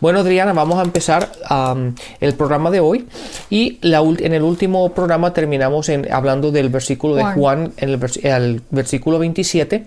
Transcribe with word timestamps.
Bueno, 0.00 0.20
Adriana, 0.20 0.54
vamos 0.54 0.78
a 0.78 0.82
empezar 0.82 1.30
el 2.20 2.34
programa 2.34 2.70
de 2.70 2.80
hoy 2.80 3.06
y 3.50 3.78
en 3.82 4.32
el 4.32 4.42
último 4.42 4.88
programa 4.94 5.34
terminamos 5.34 5.90
hablando 6.10 6.50
del 6.50 6.70
versículo 6.70 7.16
de 7.16 7.24
Juan, 7.24 7.74
en 7.76 7.90
el, 7.90 8.62
versículo 8.70 9.18
27, 9.18 9.84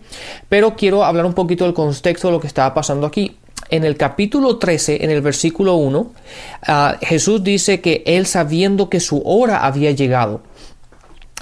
pero 0.50 0.76
quiero 0.76 1.04
hablar 1.04 1.26
un 1.26 1.34
poquito 1.34 1.64
del 1.64 1.74
contexto 1.74 2.28
de 2.28 2.32
lo 2.32 2.40
que 2.40 2.46
estaba 2.46 2.76
pasando 2.76 3.08
aquí. 3.08 3.38
En 3.70 3.86
el 3.86 3.98
capítulo 3.98 4.58
13, 4.58 5.04
en 5.04 5.10
el 5.10 5.22
versículo 5.22 5.76
1, 5.78 6.12
ah, 6.68 6.98
Jesús 7.02 7.44
dice 7.44 7.82
que 7.82 8.04
él 8.06 8.28
sabiendo 8.28 8.90
que 8.90 9.00
su 9.00 9.24
hora 9.26 9.66
había 9.66 9.90
llegado, 9.92 10.42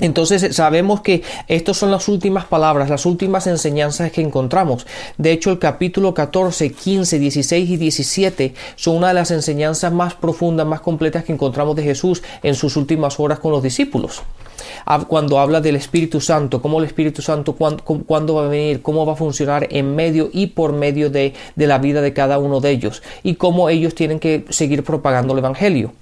entonces 0.02 0.56
sabemos 0.56 1.02
que 1.02 1.22
estas 1.48 1.78
son 1.78 1.92
las 1.92 2.08
últimas 2.08 2.46
palabras, 2.46 2.90
las 2.90 3.06
últimas 3.06 3.48
enseñanzas 3.48 4.12
que 4.12 4.22
encontramos. 4.22 4.86
De 5.18 5.32
hecho, 5.32 5.52
el 5.52 5.60
capítulo 5.60 6.14
14, 6.14 6.72
15, 6.72 7.20
16 7.20 7.70
y 7.70 7.78
17 7.78 8.54
son 8.76 8.98
una 8.98 9.10
de 9.10 9.14
las 9.14 9.32
enseñanzas 9.32 9.94
más 9.94 10.16
profundas, 10.16 10.66
más 10.68 10.82
completas 10.82 11.24
que 11.24 11.34
encontramos 11.34 11.76
de 11.76 11.84
Jesús 11.84 12.24
en 12.44 12.56
sus 12.56 12.76
últimas 12.76 13.20
horas 13.20 13.40
con 13.40 13.52
los 13.52 13.64
discípulos. 13.64 14.24
Cuando 15.08 15.40
habla 15.40 15.62
del 15.62 15.76
Espíritu 15.76 16.20
Santo, 16.20 16.62
cómo 16.62 16.80
el 16.80 16.86
Espíritu 16.86 17.22
Santo, 17.22 17.54
cuándo, 17.54 18.36
va 18.36 18.46
a 18.46 18.48
venir, 18.48 18.82
cómo 18.82 19.06
va 19.06 19.14
a 19.14 19.16
funcionar 19.16 19.68
en 19.70 19.96
medio 19.96 20.30
y 20.34 20.48
por 20.48 20.74
medio 20.74 21.10
de 21.10 21.34
la 21.56 21.78
vida 21.78 22.02
de 22.02 22.14
cada 22.14 22.40
uno 22.40 22.60
de 22.60 22.72
ellos 22.72 23.04
y 23.24 23.36
cómo 23.36 23.70
ellos 23.70 23.96
tienen 23.96 24.20
que 24.20 24.46
seguir 24.50 24.84
propagando 24.84 25.34
el 25.34 25.40
Evangelio. 25.40 25.94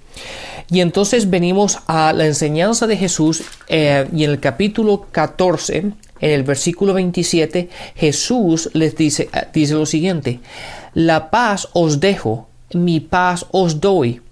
Y 0.70 0.80
entonces 0.80 1.28
venimos 1.28 1.78
a 1.86 2.12
la 2.12 2.26
enseñanza 2.26 2.86
de 2.86 2.96
Jesús 2.96 3.42
eh, 3.68 4.08
y 4.14 4.24
en 4.24 4.30
el 4.30 4.40
capítulo 4.40 5.06
14, 5.10 5.78
en 5.78 5.94
el 6.20 6.44
versículo 6.44 6.94
27, 6.94 7.68
Jesús 7.96 8.70
les 8.72 8.94
dice, 8.94 9.28
eh, 9.32 9.46
dice 9.52 9.74
lo 9.74 9.86
siguiente, 9.86 10.40
la 10.94 11.30
paz 11.30 11.68
os 11.72 11.98
dejo, 11.98 12.48
mi 12.72 13.00
paz 13.00 13.46
os 13.50 13.80
doy. 13.80 14.22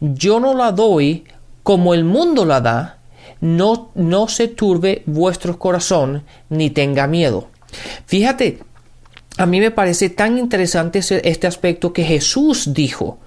Yo 0.00 0.40
no 0.40 0.54
la 0.54 0.72
doy 0.72 1.24
como 1.62 1.94
el 1.94 2.04
mundo 2.04 2.44
la 2.44 2.60
da, 2.60 2.98
no, 3.40 3.90
no 3.94 4.28
se 4.28 4.48
turbe 4.48 5.02
vuestro 5.04 5.58
corazón 5.58 6.24
ni 6.48 6.70
tenga 6.70 7.06
miedo. 7.06 7.48
Fíjate, 8.06 8.60
a 9.38 9.46
mí 9.46 9.60
me 9.60 9.70
parece 9.70 10.10
tan 10.10 10.38
interesante 10.38 11.00
este 11.00 11.46
aspecto 11.46 11.92
que 11.92 12.04
Jesús 12.04 12.74
dijo, 12.74 13.18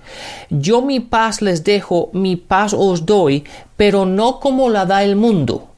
yo 0.49 0.81
mi 0.81 0.99
paz 0.99 1.41
les 1.41 1.63
dejo, 1.63 2.09
mi 2.13 2.35
paz 2.35 2.73
os 2.77 3.05
doy, 3.05 3.43
pero 3.75 4.05
no 4.05 4.39
como 4.39 4.69
la 4.69 4.85
da 4.85 5.03
el 5.03 5.15
mundo. 5.15 5.69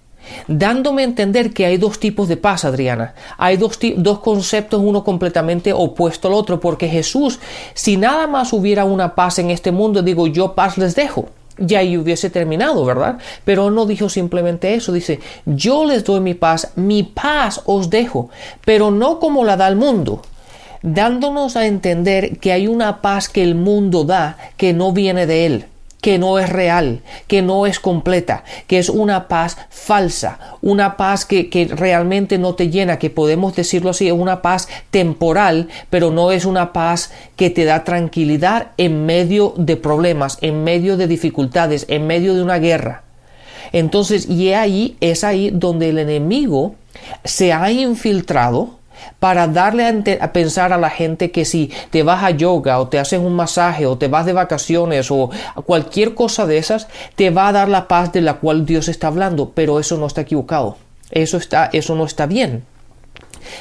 Dándome 0.50 1.04
a 1.04 1.06
entender 1.06 1.54
que 1.54 1.66
hay 1.66 1.78
dos 1.78 2.00
tipos 2.00 2.28
de 2.28 2.36
paz, 2.36 2.66
Adriana. 2.66 3.16
Hay 3.38 3.56
dos, 3.56 3.80
dos 3.96 4.20
conceptos, 4.20 4.82
uno 4.84 5.06
completamente 5.06 5.72
opuesto 5.72 6.28
al 6.28 6.34
otro, 6.34 6.60
porque 6.60 6.90
Jesús, 6.90 7.40
si 7.74 7.96
nada 7.96 8.28
más 8.28 8.52
hubiera 8.52 8.84
una 8.84 9.16
paz 9.16 9.40
en 9.40 9.52
este 9.52 9.72
mundo, 9.72 10.02
digo, 10.02 10.28
yo 10.28 10.54
paz 10.54 10.78
les 10.78 10.96
dejo 10.96 11.30
ya 11.58 11.80
ahí 11.80 11.98
hubiese 11.98 12.30
terminado, 12.30 12.84
¿verdad? 12.86 13.18
Pero 13.46 13.70
no 13.72 13.86
dijo 13.86 14.10
simplemente 14.10 14.74
eso, 14.74 14.92
dice, 14.92 15.20
yo 15.46 15.86
les 15.86 16.04
doy 16.04 16.20
mi 16.20 16.34
paz, 16.34 16.72
mi 16.76 17.04
paz 17.04 17.62
os 17.66 17.90
dejo, 17.90 18.30
pero 18.66 18.92
no 18.92 19.20
como 19.20 19.44
la 19.44 19.58
da 19.58 19.68
el 19.68 19.76
mundo, 19.76 20.22
dándonos 20.82 21.56
a 21.56 21.66
entender 21.66 22.38
que 22.40 22.52
hay 22.52 22.68
una 22.68 23.02
paz 23.02 23.30
que 23.30 23.44
el 23.44 23.56
mundo 23.56 24.04
da 24.04 24.38
que 24.58 24.74
no 24.74 24.92
viene 24.92 25.26
de 25.26 25.46
él 25.46 25.66
que 26.08 26.20
no 26.20 26.40
es 26.40 26.48
real, 26.48 27.02
que 27.28 27.42
no 27.42 27.66
es 27.66 27.82
completa, 27.82 28.46
que 28.68 28.80
es 28.80 28.88
una 28.88 29.28
paz 29.28 29.58
falsa, 29.70 30.40
una 30.62 30.96
paz 30.96 31.26
que, 31.26 31.50
que, 31.50 31.66
realmente 31.66 32.38
no 32.38 32.56
te 32.56 32.70
llena, 32.70 32.98
que 32.98 33.10
podemos 33.10 33.54
decirlo 33.58 33.90
así, 33.90 34.08
es 34.08 34.14
una 34.14 34.42
paz 34.42 34.70
temporal, 34.90 35.68
pero 35.90 36.10
no 36.10 36.32
es 36.32 36.46
una 36.46 36.72
paz 36.72 37.12
que 37.36 37.50
te 37.50 37.66
da 37.66 37.84
tranquilidad 37.84 38.72
en 38.78 39.06
medio 39.06 39.54
de 39.58 39.76
problemas, 39.76 40.38
en 40.40 40.64
medio 40.64 40.96
de 40.96 41.08
dificultades, 41.08 41.86
en 41.90 42.08
medio 42.08 42.36
de 42.36 42.42
una 42.42 42.58
guerra. 42.58 43.04
Entonces, 43.74 44.30
y 44.30 44.54
ahí 44.54 44.96
es 45.02 45.26
ahí 45.26 45.50
donde 45.54 45.90
el 45.90 46.00
enemigo 46.00 46.76
se 47.26 47.52
ha 47.52 47.70
infiltrado 47.70 48.77
para 49.20 49.48
darle 49.48 50.04
a, 50.20 50.34
pensar 50.34 50.74
a 50.74 50.78
la 50.78 50.90
gente 50.90 51.32
que 51.32 51.46
si 51.46 51.72
te 51.90 52.04
vas 52.04 52.24
a 52.24 52.32
yoga 52.32 52.80
o 52.80 52.88
te 52.88 53.00
haces 53.00 53.20
un 53.20 53.36
masaje 53.36 53.86
o 53.86 53.98
te 53.98 54.08
vas 54.08 54.26
de 54.26 54.34
vacaciones 54.34 55.12
o 55.12 55.30
cualquier 55.66 56.14
cosa 56.14 56.46
de 56.46 56.58
esas, 56.58 56.88
te 57.16 57.30
va 57.30 57.48
a 57.48 57.52
dar 57.52 57.70
la 57.70 57.88
paz 57.88 58.12
de 58.12 58.22
la 58.22 58.36
cual 58.36 58.66
Dios 58.66 58.88
está 58.88 59.08
hablando, 59.08 59.52
pero 59.54 59.80
eso 59.80 59.98
no 59.98 60.08
está 60.08 60.22
equivocado. 60.22 60.78
Eso 61.12 61.38
está, 61.38 61.70
eso 61.72 61.96
no 61.96 62.06
está 62.06 62.26
bien. 62.26 62.64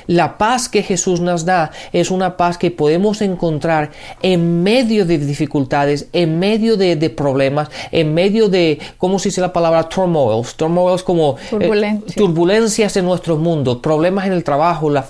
La 0.06 0.38
paz 0.38 0.68
que 0.68 0.82
Jesús 0.82 1.20
nos 1.20 1.44
da 1.44 1.70
es 1.92 2.10
una 2.10 2.36
paz 2.36 2.58
que 2.58 2.70
podemos 2.70 3.22
encontrar 3.22 3.90
en 4.22 4.62
medio 4.62 5.06
de 5.06 5.18
dificultades, 5.18 6.08
en 6.12 6.38
medio 6.38 6.76
de, 6.76 6.96
problemas, 7.10 7.68
en 7.92 8.14
medio 8.14 8.48
de, 8.48 8.78
¿cómo 8.98 9.18
se 9.18 9.28
dice 9.28 9.40
la 9.40 9.52
palabra? 9.52 9.88
Turmoils. 9.88 10.54
Turmoils 10.54 11.02
como 11.02 11.36
eh, 11.52 12.00
turbulencias 12.16 12.96
en 12.96 13.04
nuestro 13.04 13.36
mundo, 13.36 13.80
problemas 13.80 14.26
en 14.26 14.32
el 14.32 14.44
trabajo, 14.44 14.90
la, 14.90 15.02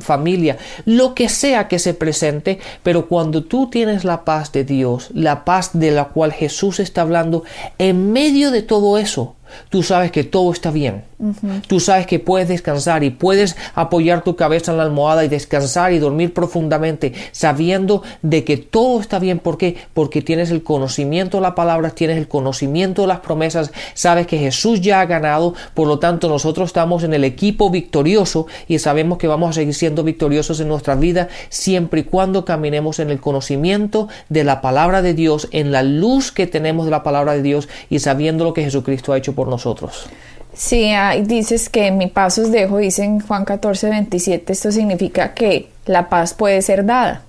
familia, 0.00 0.56
lo 0.84 1.14
que 1.14 1.28
sea 1.28 1.68
que 1.68 1.78
se 1.78 1.94
presente, 1.94 2.58
pero 2.82 3.06
cuando 3.06 3.44
tú 3.44 3.68
tienes 3.70 4.04
la 4.04 4.24
paz 4.24 4.52
de 4.52 4.64
Dios, 4.64 5.10
la 5.14 5.44
paz 5.44 5.70
de 5.72 5.90
la 5.90 6.06
cual 6.06 6.32
Jesús 6.32 6.80
está 6.80 7.02
hablando, 7.02 7.44
en 7.78 8.12
medio 8.12 8.50
de 8.50 8.62
todo 8.62 8.98
eso, 8.98 9.36
tú 9.70 9.82
sabes 9.82 10.12
que 10.12 10.24
todo 10.24 10.52
está 10.52 10.70
bien. 10.70 11.07
Tú 11.66 11.80
sabes 11.80 12.06
que 12.06 12.20
puedes 12.20 12.46
descansar 12.46 13.02
y 13.02 13.10
puedes 13.10 13.56
apoyar 13.74 14.22
tu 14.22 14.36
cabeza 14.36 14.70
en 14.70 14.78
la 14.78 14.84
almohada 14.84 15.24
y 15.24 15.28
descansar 15.28 15.92
y 15.92 15.98
dormir 15.98 16.32
profundamente 16.32 17.12
sabiendo 17.32 18.04
de 18.22 18.44
que 18.44 18.56
todo 18.56 19.00
está 19.00 19.18
bien. 19.18 19.40
¿Por 19.40 19.58
qué? 19.58 19.76
Porque 19.94 20.22
tienes 20.22 20.52
el 20.52 20.62
conocimiento 20.62 21.38
de 21.38 21.42
la 21.42 21.56
palabra, 21.56 21.90
tienes 21.90 22.18
el 22.18 22.28
conocimiento 22.28 23.02
de 23.02 23.08
las 23.08 23.20
promesas, 23.20 23.72
sabes 23.94 24.28
que 24.28 24.38
Jesús 24.38 24.80
ya 24.80 25.00
ha 25.00 25.06
ganado, 25.06 25.54
por 25.74 25.88
lo 25.88 25.98
tanto 25.98 26.28
nosotros 26.28 26.68
estamos 26.68 27.02
en 27.02 27.12
el 27.12 27.24
equipo 27.24 27.68
victorioso 27.70 28.46
y 28.68 28.78
sabemos 28.78 29.18
que 29.18 29.26
vamos 29.26 29.50
a 29.50 29.52
seguir 29.54 29.74
siendo 29.74 30.04
victoriosos 30.04 30.60
en 30.60 30.68
nuestra 30.68 30.94
vida 30.94 31.28
siempre 31.48 32.00
y 32.00 32.04
cuando 32.04 32.44
caminemos 32.44 33.00
en 33.00 33.10
el 33.10 33.20
conocimiento 33.20 34.08
de 34.28 34.44
la 34.44 34.60
palabra 34.60 35.02
de 35.02 35.14
Dios, 35.14 35.48
en 35.50 35.72
la 35.72 35.82
luz 35.82 36.30
que 36.30 36.46
tenemos 36.46 36.84
de 36.84 36.92
la 36.92 37.02
palabra 37.02 37.32
de 37.32 37.42
Dios 37.42 37.68
y 37.90 37.98
sabiendo 37.98 38.44
lo 38.44 38.54
que 38.54 38.62
Jesucristo 38.62 39.12
ha 39.12 39.18
hecho 39.18 39.34
por 39.34 39.48
nosotros. 39.48 40.08
Sí, 40.58 40.90
dices 41.22 41.68
que 41.68 41.92
mi 41.92 42.08
paz 42.08 42.36
os 42.36 42.50
dejo, 42.50 42.78
dicen 42.78 43.20
Juan 43.20 43.44
14, 43.44 43.90
27, 43.90 44.52
esto 44.52 44.72
significa 44.72 45.32
que 45.32 45.68
la 45.86 46.08
paz 46.08 46.34
puede 46.34 46.60
ser 46.62 46.84
dada. 46.84 47.22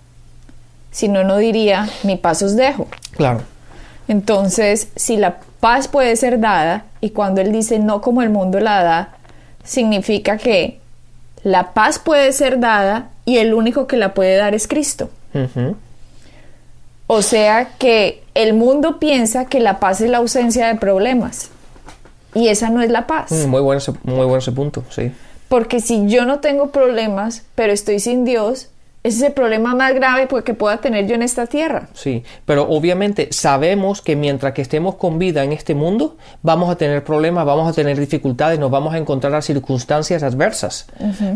Si 0.90 1.08
no, 1.10 1.24
no 1.24 1.38
diría 1.38 1.88
mi 2.02 2.16
paz 2.16 2.42
os 2.42 2.56
dejo. 2.56 2.88
Claro. 3.16 3.44
Entonces, 4.08 4.88
si 4.96 5.16
la 5.16 5.42
paz 5.60 5.88
puede 5.88 6.16
ser 6.16 6.40
dada, 6.40 6.86
y 7.02 7.12
cuando 7.12 7.40
él 7.42 7.52
dice 7.52 7.78
no 7.78 8.02
como 8.02 8.24
el 8.24 8.32
mundo 8.32 8.60
la 8.60 8.84
da, 8.84 9.10
significa 9.64 10.38
que 10.38 10.80
la 11.44 11.74
paz 11.74 12.00
puede 12.00 12.32
ser 12.34 12.60
dada 12.60 13.10
y 13.26 13.38
el 13.38 13.54
único 13.54 13.86
que 13.86 13.98
la 13.98 14.16
puede 14.16 14.38
dar 14.38 14.56
es 14.56 14.68
Cristo. 14.68 15.12
O 17.06 17.22
sea 17.22 17.74
que 17.78 18.24
el 18.34 18.56
mundo 18.56 18.98
piensa 18.98 19.46
que 19.46 19.60
la 19.60 19.80
paz 19.80 20.02
es 20.02 20.10
la 20.10 20.18
ausencia 20.18 20.66
de 20.66 20.80
problemas. 20.80 21.52
Y 22.34 22.48
esa 22.50 22.70
no 22.70 22.82
es 22.82 22.90
la 22.90 23.08
paz. 23.08 23.32
Mm, 23.32 23.50
muy 23.50 23.62
bueno, 23.62 23.80
ese, 23.80 23.94
muy 24.04 24.26
bueno 24.26 24.38
ese 24.38 24.52
punto, 24.52 24.84
sí. 24.90 25.12
Porque 25.48 25.80
si 25.80 26.08
yo 26.08 26.26
no 26.26 26.40
tengo 26.40 26.70
problemas, 26.70 27.44
pero 27.56 27.74
estoy 27.74 28.00
sin 28.00 28.24
Dios, 28.24 28.70
ese 29.02 29.18
es 29.18 29.24
el 29.24 29.32
problema 29.32 29.76
más 29.76 29.94
grave 29.94 30.28
que 30.44 30.54
pueda 30.54 30.78
tener 30.78 31.08
yo 31.08 31.16
en 31.16 31.22
esta 31.22 31.48
tierra. 31.48 31.88
Sí, 31.94 32.24
pero 32.46 32.64
obviamente 32.70 33.30
sabemos 33.32 34.02
que 34.02 34.18
mientras 34.18 34.52
que 34.52 34.62
estemos 34.62 34.96
con 34.96 35.18
vida 35.18 35.46
en 35.46 35.54
este 35.54 35.74
mundo, 35.74 36.18
vamos 36.44 36.70
a 36.70 36.76
tener 36.76 37.02
problemas, 37.06 37.46
vamos 37.46 37.70
a 37.70 37.72
tener 37.72 37.98
dificultades, 37.98 38.60
nos 38.60 38.70
vamos 38.70 38.94
a 38.94 38.98
encontrar 38.98 39.34
a 39.36 39.42
circunstancias 39.42 40.22
adversas. 40.22 40.88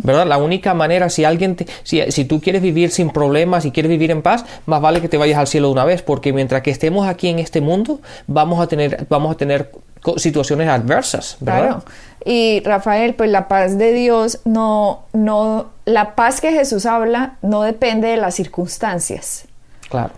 ¿Verdad? 0.03 0.27
La 0.27 0.37
única 0.37 0.73
manera, 0.73 1.09
si 1.09 1.23
alguien, 1.23 1.55
si, 1.83 2.01
si 2.11 2.25
tú 2.25 2.41
quieres 2.41 2.61
vivir 2.61 2.91
sin 2.91 3.11
problemas 3.11 3.63
y 3.63 3.71
quieres 3.71 3.89
vivir 3.89 4.11
en 4.11 4.21
paz, 4.21 4.43
más 4.65 4.81
vale 4.81 4.99
que 4.99 5.07
te 5.07 5.15
vayas 5.15 5.39
al 5.39 5.47
cielo 5.47 5.67
de 5.67 5.73
una 5.73 5.85
vez, 5.85 6.01
porque 6.01 6.33
mientras 6.33 6.63
que 6.63 6.71
estemos 6.71 7.07
aquí 7.07 7.29
en 7.29 7.39
este 7.39 7.61
mundo, 7.61 8.01
vamos 8.27 8.59
a 8.59 8.67
tener, 8.67 9.07
vamos 9.09 9.31
a 9.31 9.37
tener 9.37 9.71
situaciones 10.17 10.69
adversas, 10.69 11.37
¿verdad? 11.39 11.83
Y 12.25 12.61
Rafael, 12.63 13.15
pues 13.15 13.29
la 13.29 13.47
paz 13.47 13.77
de 13.77 13.93
Dios 13.93 14.39
no, 14.45 15.03
no, 15.13 15.71
la 15.85 16.15
paz 16.15 16.41
que 16.41 16.51
Jesús 16.51 16.85
habla 16.85 17.37
no 17.41 17.63
depende 17.63 18.07
de 18.07 18.17
las 18.17 18.35
circunstancias. 18.35 19.45
Claro. 19.89 20.13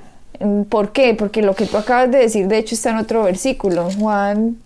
¿Por 0.69 0.91
qué? 0.91 1.13
Porque 1.13 1.41
lo 1.41 1.55
que 1.55 1.65
tú 1.65 1.77
acabas 1.77 2.11
de 2.11 2.19
decir, 2.19 2.47
de 2.47 2.57
hecho, 2.57 2.75
está 2.75 2.91
en 2.91 2.97
otro 2.97 3.23
versículo, 3.23 3.89
Juan 3.97 4.57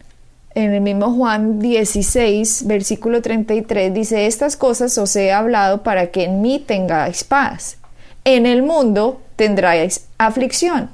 en 0.56 0.74
el 0.74 0.82
mismo 0.82 1.14
Juan 1.14 1.60
16, 1.60 2.66
versículo 2.66 3.22
33, 3.22 3.94
dice, 3.94 4.26
estas 4.26 4.56
cosas 4.56 4.98
os 4.98 5.16
he 5.16 5.32
hablado 5.32 5.84
para 5.84 6.08
que 6.08 6.26
en 6.26 6.42
mí 6.42 6.60
tengáis 6.60 7.24
paz. 7.24 7.78
En 8.26 8.46
el 8.46 8.64
mundo 8.64 9.22
tendráis 9.40 10.06
aflicción. 10.18 10.90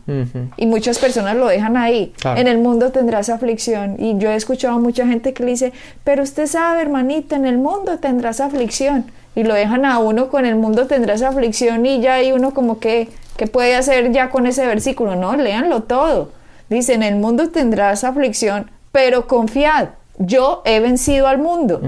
Y 0.55 0.67
muchas 0.67 0.99
personas 0.99 1.35
lo 1.35 1.47
dejan 1.47 1.77
ahí. 1.77 2.13
En 2.23 2.45
el 2.45 2.59
mundo 2.59 2.91
tendrás 2.91 3.29
aflicción. 3.29 3.95
Y 3.97 4.19
yo 4.19 4.29
he 4.29 4.35
escuchado 4.35 4.75
a 4.75 4.79
mucha 4.79 5.07
gente 5.07 5.33
que 5.33 5.43
le 5.43 5.49
dice, 5.49 5.73
pero 6.03 6.21
usted 6.21 6.45
sabe, 6.45 6.83
hermanita, 6.83 7.35
en 7.37 7.47
el 7.47 7.57
mundo 7.57 7.97
tendrás 7.97 8.41
aflicción. 8.41 9.05
Y 9.35 9.41
lo 9.45 9.55
dejan 9.55 9.83
a 9.83 9.97
uno 9.97 10.27
con 10.29 10.45
el 10.45 10.57
mundo 10.57 10.85
tendrás 10.85 11.23
aflicción 11.23 11.87
y 11.87 12.01
ya 12.01 12.13
hay 12.13 12.33
uno 12.33 12.53
como 12.53 12.77
que, 12.77 13.09
¿qué 13.35 13.47
puede 13.47 13.75
hacer 13.75 14.11
ya 14.11 14.29
con 14.29 14.45
ese 14.45 14.67
versículo? 14.67 15.15
No, 15.15 15.35
léanlo 15.35 15.81
todo. 15.81 16.29
Dice, 16.69 16.93
en 16.93 17.01
el 17.01 17.15
mundo 17.15 17.49
tendrás 17.49 18.03
aflicción, 18.03 18.69
pero 18.91 19.25
confiad, 19.27 19.87
yo 20.19 20.61
he 20.65 20.79
vencido 20.81 21.27
al 21.27 21.39
mundo. 21.39 21.81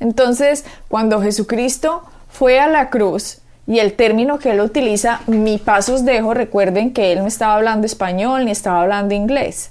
Entonces, 0.00 0.64
cuando 0.88 1.22
Jesucristo 1.22 2.02
fue 2.28 2.58
a 2.58 2.66
la 2.66 2.90
cruz, 2.90 3.38
y 3.66 3.78
el 3.78 3.94
término 3.94 4.38
que 4.38 4.50
él 4.50 4.60
utiliza, 4.60 5.20
mi 5.26 5.58
pasos 5.58 6.04
dejo, 6.04 6.34
recuerden 6.34 6.92
que 6.92 7.12
él 7.12 7.20
no 7.20 7.26
estaba 7.26 7.54
hablando 7.54 7.86
español 7.86 8.44
ni 8.44 8.50
estaba 8.50 8.82
hablando 8.82 9.14
inglés. 9.14 9.70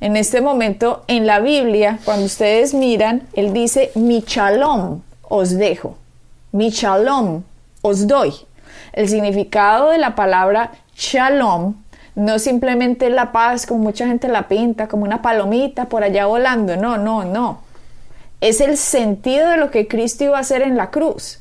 En 0.00 0.16
este 0.16 0.40
momento, 0.40 1.04
en 1.08 1.26
la 1.26 1.40
Biblia, 1.40 1.98
cuando 2.04 2.26
ustedes 2.26 2.74
miran, 2.74 3.22
él 3.32 3.52
dice, 3.52 3.90
mi 3.94 4.20
shalom 4.20 5.00
os 5.22 5.56
dejo, 5.56 5.96
mi 6.52 6.70
shalom 6.70 7.42
os 7.82 8.06
doy. 8.06 8.32
El 8.92 9.08
significado 9.08 9.90
de 9.90 9.98
la 9.98 10.14
palabra 10.14 10.72
shalom 10.94 11.74
no 12.16 12.38
simplemente 12.38 13.10
la 13.10 13.30
paz, 13.30 13.66
como 13.66 13.84
mucha 13.84 14.06
gente 14.06 14.28
la 14.28 14.48
pinta, 14.48 14.88
como 14.88 15.04
una 15.04 15.20
palomita 15.20 15.84
por 15.84 16.02
allá 16.02 16.26
volando. 16.26 16.76
No, 16.76 16.96
no, 16.96 17.24
no. 17.24 17.60
Es 18.40 18.60
el 18.60 18.76
sentido 18.76 19.48
de 19.48 19.56
lo 19.56 19.70
que 19.70 19.88
Cristo 19.88 20.24
iba 20.24 20.36
a 20.36 20.40
hacer 20.40 20.62
en 20.62 20.76
la 20.76 20.90
cruz. 20.90 21.40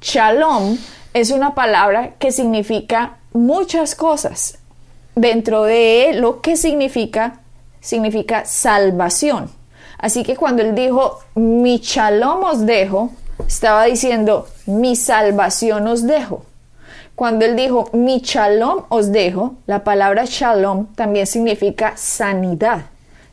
Shalom 0.00 0.76
es 1.14 1.30
una 1.30 1.54
palabra 1.54 2.14
que 2.18 2.32
significa 2.32 3.18
muchas 3.32 3.94
cosas. 3.94 4.58
Dentro 5.14 5.64
de 5.64 6.12
lo 6.14 6.40
que 6.40 6.56
significa, 6.56 7.40
significa 7.80 8.44
salvación. 8.44 9.50
Así 9.98 10.22
que 10.22 10.36
cuando 10.36 10.62
él 10.62 10.74
dijo, 10.74 11.18
mi 11.34 11.78
shalom 11.78 12.44
os 12.44 12.66
dejo, 12.66 13.10
estaba 13.46 13.84
diciendo, 13.84 14.46
mi 14.66 14.94
salvación 14.96 15.86
os 15.88 16.06
dejo. 16.06 16.44
Cuando 17.16 17.44
él 17.44 17.56
dijo, 17.56 17.90
mi 17.92 18.20
shalom 18.20 18.84
os 18.90 19.10
dejo, 19.10 19.54
la 19.66 19.82
palabra 19.82 20.24
shalom 20.24 20.94
también 20.94 21.26
significa 21.26 21.96
sanidad. 21.96 22.82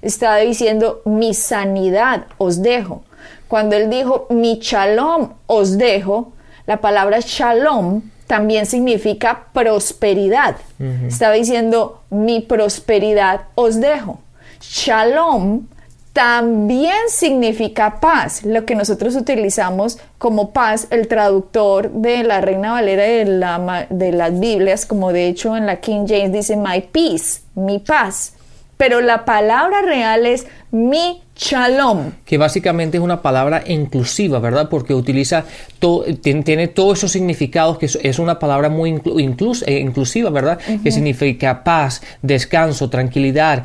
Estaba 0.05 0.37
diciendo, 0.37 1.01
mi 1.05 1.33
sanidad 1.33 2.27
os 2.37 2.61
dejo. 2.61 3.03
Cuando 3.47 3.75
él 3.75 3.89
dijo, 3.89 4.27
mi 4.29 4.59
shalom 4.59 5.33
os 5.47 5.77
dejo, 5.77 6.33
la 6.65 6.77
palabra 6.77 7.19
shalom 7.21 8.01
también 8.27 8.65
significa 8.65 9.47
prosperidad. 9.51 10.55
Estaba 11.07 11.33
diciendo, 11.33 12.03
mi 12.09 12.39
prosperidad 12.41 13.41
os 13.55 13.79
dejo. 13.81 14.19
Shalom 14.61 15.67
también 16.13 17.09
significa 17.09 17.99
paz, 17.99 18.43
lo 18.45 18.63
que 18.63 18.73
nosotros 18.73 19.15
utilizamos 19.15 19.97
como 20.17 20.51
paz, 20.51 20.87
el 20.91 21.09
traductor 21.09 21.91
de 21.91 22.23
la 22.23 22.39
Reina 22.39 22.71
Valera 22.71 23.03
de, 23.03 23.25
la, 23.25 23.87
de 23.89 24.11
las 24.13 24.39
Biblias, 24.39 24.85
como 24.85 25.11
de 25.11 25.27
hecho 25.27 25.57
en 25.57 25.65
la 25.65 25.81
King 25.81 26.05
James 26.07 26.31
dice 26.31 26.55
my 26.55 26.79
peace, 26.79 27.41
mi 27.55 27.79
paz. 27.79 28.34
Pero 28.77 29.01
la 29.01 29.25
palabra 29.25 29.81
real 29.81 30.25
es 30.25 30.47
mi 30.71 31.21
Shalom. 31.37 32.11
Que 32.23 32.37
básicamente 32.37 32.97
es 32.97 33.03
una 33.03 33.21
palabra 33.21 33.63
inclusiva, 33.67 34.39
¿verdad? 34.39 34.69
Porque 34.69 34.93
utiliza, 34.93 35.43
todo, 35.79 36.05
tiene, 36.21 36.69
todos 36.69 36.99
esos 36.99 37.11
significados, 37.11 37.77
que 37.77 37.85
es 37.85 38.19
una 38.19 38.39
palabra 38.39 38.69
muy 38.69 38.91
eh, 38.91 39.79
inclusiva, 39.79 40.29
¿verdad? 40.29 40.59
Que 40.81 40.91
significa 40.91 41.63
paz, 41.63 42.01
descanso, 42.21 42.89
tranquilidad, 42.89 43.63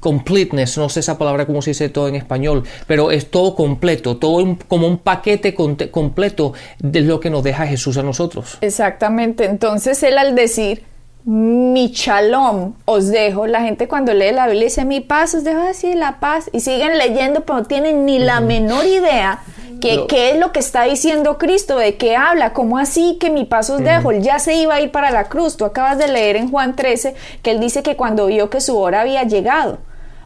completeness, 0.00 0.78
no 0.78 0.88
sé 0.88 1.00
esa 1.00 1.18
palabra 1.18 1.46
cómo 1.46 1.60
se 1.60 1.70
dice 1.70 1.90
todo 1.90 2.08
en 2.08 2.14
español, 2.14 2.64
pero 2.86 3.10
es 3.10 3.30
todo 3.30 3.54
completo, 3.54 4.16
todo 4.16 4.56
como 4.66 4.86
un 4.86 4.98
paquete 4.98 5.54
completo 5.54 6.54
de 6.78 7.00
lo 7.02 7.20
que 7.20 7.28
nos 7.28 7.42
deja 7.42 7.66
Jesús 7.66 7.98
a 7.98 8.02
nosotros. 8.02 8.56
Exactamente, 8.62 9.44
entonces 9.44 10.02
él 10.02 10.16
al 10.16 10.34
decir 10.34 10.82
mi 11.26 11.88
shalom 11.88 12.74
os 12.84 13.08
dejo. 13.08 13.48
La 13.48 13.60
gente 13.60 13.88
cuando 13.88 14.14
lee 14.14 14.30
la 14.32 14.46
Biblia 14.46 14.66
dice 14.66 14.84
mi 14.84 15.00
paz 15.00 15.34
os 15.34 15.42
dejo 15.42 15.60
así, 15.60 15.94
la 15.94 16.20
paz. 16.20 16.48
Y 16.52 16.60
siguen 16.60 16.96
leyendo, 16.96 17.44
pero 17.44 17.58
no 17.58 17.64
tienen 17.64 18.06
ni 18.06 18.20
la 18.20 18.40
menor 18.40 18.86
idea 18.86 19.40
que, 19.80 20.06
qué 20.06 20.30
es 20.30 20.38
lo 20.38 20.52
que 20.52 20.60
está 20.60 20.84
diciendo 20.84 21.36
Cristo, 21.36 21.78
de 21.78 21.96
qué 21.96 22.16
habla, 22.16 22.52
cómo 22.52 22.78
así 22.78 23.18
que 23.18 23.30
mi 23.30 23.44
paz 23.44 23.70
os 23.70 23.82
dejo. 23.82 24.12
Él 24.12 24.22
ya 24.22 24.38
se 24.38 24.54
iba 24.54 24.76
a 24.76 24.80
ir 24.80 24.92
para 24.92 25.10
la 25.10 25.24
cruz. 25.28 25.56
Tú 25.56 25.64
acabas 25.64 25.98
de 25.98 26.06
leer 26.06 26.36
en 26.36 26.48
Juan 26.48 26.76
13 26.76 27.16
que 27.42 27.50
él 27.50 27.60
dice 27.60 27.82
que 27.82 27.96
cuando 27.96 28.26
vio 28.26 28.48
que 28.48 28.60
su 28.60 28.78
hora 28.78 29.00
había 29.00 29.24
llegado. 29.24 29.78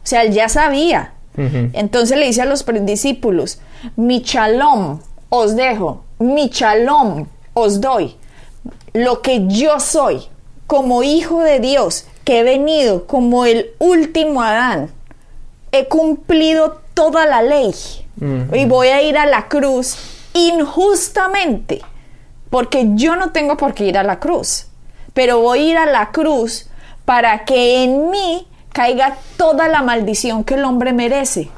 O 0.03 0.05
sea, 0.05 0.21
él 0.21 0.31
ya 0.31 0.49
sabía. 0.49 1.13
Entonces 1.35 2.17
le 2.17 2.27
dice 2.27 2.43
a 2.43 2.45
los 2.45 2.63
discípulos, 2.81 3.59
mi 3.95 4.19
shalom 4.19 4.99
os 5.29 5.55
dejo, 5.55 6.03
mi 6.19 6.49
shalom 6.49 7.25
os 7.53 7.81
doy. 7.81 8.15
Lo 8.93 9.21
que 9.21 9.47
yo 9.47 9.79
soy, 9.79 10.21
como 10.71 11.03
hijo 11.03 11.41
de 11.41 11.59
Dios, 11.59 12.05
que 12.23 12.39
he 12.39 12.43
venido 12.43 13.05
como 13.05 13.45
el 13.45 13.71
último 13.79 14.41
Adán, 14.41 14.89
he 15.73 15.89
cumplido 15.89 16.79
toda 16.93 17.25
la 17.25 17.41
ley 17.41 17.75
y 18.53 18.63
voy 18.63 18.87
a 18.87 19.01
ir 19.01 19.17
a 19.17 19.25
la 19.25 19.49
cruz 19.49 19.97
injustamente, 20.33 21.81
porque 22.49 22.87
yo 22.93 23.17
no 23.17 23.33
tengo 23.33 23.57
por 23.57 23.73
qué 23.73 23.83
ir 23.83 23.97
a 23.97 24.03
la 24.03 24.21
cruz, 24.21 24.67
pero 25.13 25.41
voy 25.41 25.59
a 25.59 25.71
ir 25.71 25.77
a 25.77 25.85
la 25.87 26.11
cruz 26.11 26.69
para 27.03 27.43
que 27.43 27.83
en 27.83 28.09
mí 28.09 28.47
caiga 28.71 29.17
toda 29.35 29.67
la 29.67 29.81
maldición 29.81 30.45
que 30.45 30.53
el 30.53 30.63
hombre 30.63 30.93
merece. 30.93 31.49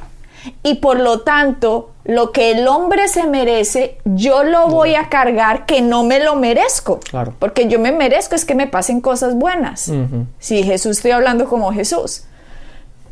Y 0.64 0.76
por 0.76 1.00
lo 1.00 1.22
tanto, 1.22 1.92
lo 2.04 2.32
que 2.32 2.52
el 2.52 2.68
hombre 2.68 3.08
se 3.08 3.26
merece, 3.26 3.98
yo 4.06 4.44
lo 4.44 4.68
voy 4.68 4.96
a 4.96 5.10
cargar 5.10 5.66
que 5.66 5.82
no 5.82 6.04
me 6.04 6.20
lo 6.20 6.36
merezco. 6.36 7.00
Claro. 7.00 7.34
Porque 7.40 7.68
yo 7.68 7.80
me 7.80 7.92
merezco 7.92 8.36
es 8.36 8.46
que 8.46 8.56
me 8.56 8.68
pasen 8.68 9.02
cosas 9.02 9.36
buenas. 9.36 9.92
Si 10.40 10.64
Jesús 10.64 10.98
estoy 10.98 11.12
hablando 11.12 11.48
como 11.48 11.72
Jesús. 11.72 12.24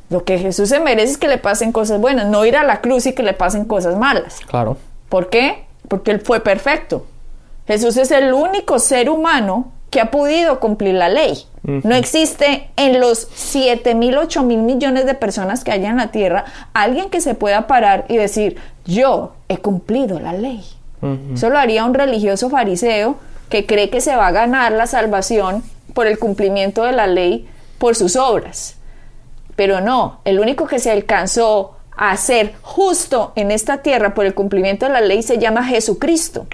Lo 0.10 0.26
que 0.26 0.38
Jesús 0.38 0.68
se 0.68 0.82
merece 0.82 1.14
es 1.14 1.18
que 1.18 1.30
le 1.30 1.38
pasen 1.38 1.72
cosas 1.72 2.02
buenas, 2.02 2.28
no 2.28 2.44
ir 2.44 2.58
a 2.58 2.66
la 2.66 2.82
cruz 2.82 3.06
y 3.06 3.14
que 3.14 3.24
le 3.24 3.34
pasen 3.34 3.64
cosas 3.64 3.98
malas. 3.98 4.42
Claro. 4.46 4.76
¿Por 5.08 5.30
qué? 5.30 5.66
Porque 5.88 6.12
Él 6.12 6.20
fue 6.20 6.42
perfecto. 6.42 7.06
Jesús 7.66 7.96
es 7.96 8.12
el 8.12 8.34
único 8.34 8.80
ser 8.80 9.10
humano 9.10 9.72
que 9.92 10.00
ha 10.00 10.10
podido 10.10 10.60
cumplir 10.60 10.96
la 10.96 11.10
ley. 11.10 11.46
No 11.64 11.94
existe 11.94 12.72
en 12.78 13.00
los 13.00 13.28
7 13.36 13.94
mil, 13.94 14.18
8 14.18 14.42
mil 14.42 14.60
millones 14.60 15.06
de 15.06 15.14
personas 15.14 15.64
que 15.64 15.72
hay 15.72 15.86
en 15.86 15.98
la 15.98 16.08
tierra 16.08 16.46
alguien 16.74 17.10
que 17.10 17.22
se 17.22 17.36
pueda 17.36 17.68
parar 17.68 18.06
y 18.08 18.18
decir, 18.18 18.58
yo 18.86 19.34
he 19.48 19.58
cumplido 19.58 20.20
la 20.20 20.34
ley. 20.34 20.64
Solo 21.36 21.58
haría 21.58 21.84
un 21.84 21.94
religioso 21.94 22.50
fariseo 22.50 23.18
que 23.50 23.66
cree 23.66 23.90
que 23.90 24.02
se 24.02 24.16
va 24.16 24.28
a 24.28 24.32
ganar 24.32 24.72
la 24.72 24.88
salvación 24.88 25.62
por 25.94 26.08
el 26.08 26.18
cumplimiento 26.18 26.84
de 26.84 26.94
la 26.94 27.06
ley 27.06 27.48
por 27.78 27.96
sus 27.96 28.16
obras. 28.16 28.78
Pero 29.56 29.82
no, 29.82 30.22
el 30.24 30.40
único 30.40 30.68
que 30.68 30.80
se 30.80 30.90
alcanzó 30.90 31.76
a 31.98 32.16
ser 32.16 32.54
justo 32.62 33.34
en 33.36 33.52
esta 33.52 33.80
tierra 33.80 34.14
por 34.14 34.26
el 34.26 34.34
cumplimiento 34.34 34.86
de 34.86 34.94
la 34.94 35.02
ley 35.02 35.22
se 35.22 35.38
llama 35.38 35.66
Jesucristo. 35.66 36.48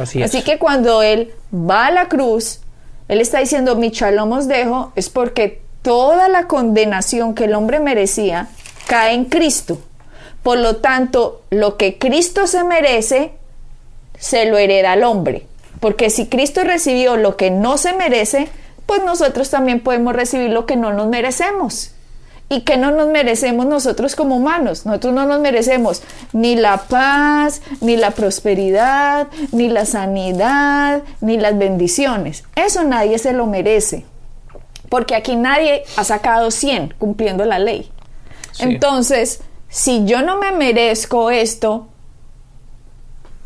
Así, 0.00 0.22
Así 0.22 0.42
que 0.42 0.58
cuando 0.58 1.02
Él 1.02 1.32
va 1.52 1.86
a 1.86 1.90
la 1.90 2.08
cruz, 2.08 2.60
él 3.08 3.20
está 3.20 3.40
diciendo, 3.40 3.76
mi 3.76 3.90
shalom 3.90 4.32
os 4.32 4.48
dejo, 4.48 4.92
es 4.94 5.08
porque 5.10 5.62
toda 5.82 6.28
la 6.28 6.46
condenación 6.46 7.34
que 7.34 7.44
el 7.44 7.54
hombre 7.54 7.80
merecía 7.80 8.48
cae 8.86 9.14
en 9.14 9.24
Cristo. 9.24 9.78
Por 10.42 10.58
lo 10.58 10.76
tanto, 10.76 11.42
lo 11.50 11.76
que 11.76 11.98
Cristo 11.98 12.46
se 12.46 12.64
merece, 12.64 13.32
se 14.18 14.46
lo 14.46 14.58
hereda 14.58 14.92
al 14.92 15.04
hombre. 15.04 15.46
Porque 15.80 16.10
si 16.10 16.26
Cristo 16.26 16.64
recibió 16.64 17.16
lo 17.16 17.36
que 17.36 17.50
no 17.50 17.78
se 17.78 17.92
merece, 17.92 18.48
pues 18.86 19.02
nosotros 19.02 19.50
también 19.50 19.80
podemos 19.80 20.14
recibir 20.14 20.50
lo 20.50 20.66
que 20.66 20.76
no 20.76 20.92
nos 20.92 21.08
merecemos 21.08 21.92
y 22.50 22.62
que 22.62 22.76
no 22.76 22.90
nos 22.90 23.08
merecemos 23.08 23.66
nosotros 23.66 24.16
como 24.16 24.36
humanos. 24.36 24.86
Nosotros 24.86 25.12
no 25.12 25.26
nos 25.26 25.40
merecemos 25.40 26.02
ni 26.32 26.56
la 26.56 26.78
paz, 26.78 27.60
ni 27.80 27.96
la 27.96 28.12
prosperidad, 28.12 29.28
ni 29.52 29.68
la 29.68 29.84
sanidad, 29.84 31.02
ni 31.20 31.36
las 31.36 31.58
bendiciones. 31.58 32.44
Eso 32.56 32.84
nadie 32.84 33.18
se 33.18 33.32
lo 33.32 33.46
merece. 33.46 34.06
Porque 34.88 35.14
aquí 35.14 35.36
nadie 35.36 35.84
ha 35.96 36.04
sacado 36.04 36.50
100 36.50 36.94
cumpliendo 36.98 37.44
la 37.44 37.58
ley. 37.58 37.90
Entonces, 38.58 39.42
si 39.68 40.06
yo 40.06 40.22
no 40.22 40.38
me 40.38 40.50
merezco 40.52 41.30
esto, 41.30 41.88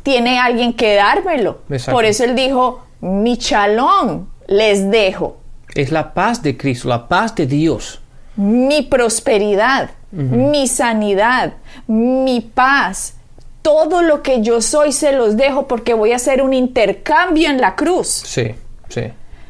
tiene 0.04 0.38
alguien 0.38 0.72
que 0.72 0.94
dármelo. 0.94 1.62
Por 1.90 2.04
eso 2.04 2.22
él 2.22 2.36
dijo, 2.36 2.84
mi 3.00 3.36
chalón 3.36 4.28
les 4.46 4.88
dejo. 4.90 5.38
Es 5.74 5.90
la 5.90 6.14
paz 6.14 6.42
de 6.42 6.56
Cristo, 6.56 6.88
la 6.88 7.08
paz 7.08 7.34
de 7.34 7.46
Dios 7.46 8.01
mi 8.36 8.82
prosperidad. 8.82 9.90
mi 10.12 10.68
sanidad, 10.68 11.54
mi 11.86 12.42
paz, 12.42 13.14
todo 13.62 14.02
lo 14.02 14.22
que 14.22 14.42
yo 14.42 14.60
soy 14.60 14.92
se 14.92 15.12
los 15.12 15.38
dejo 15.38 15.66
porque 15.66 15.94
voy 15.94 16.12
a 16.12 16.16
hacer 16.16 16.42
un 16.42 16.52
intercambio 16.52 17.48
en 17.48 17.60
la 17.60 17.76
cruz. 17.76 18.08
Sí, 18.08 18.54
sí. 18.88 19.04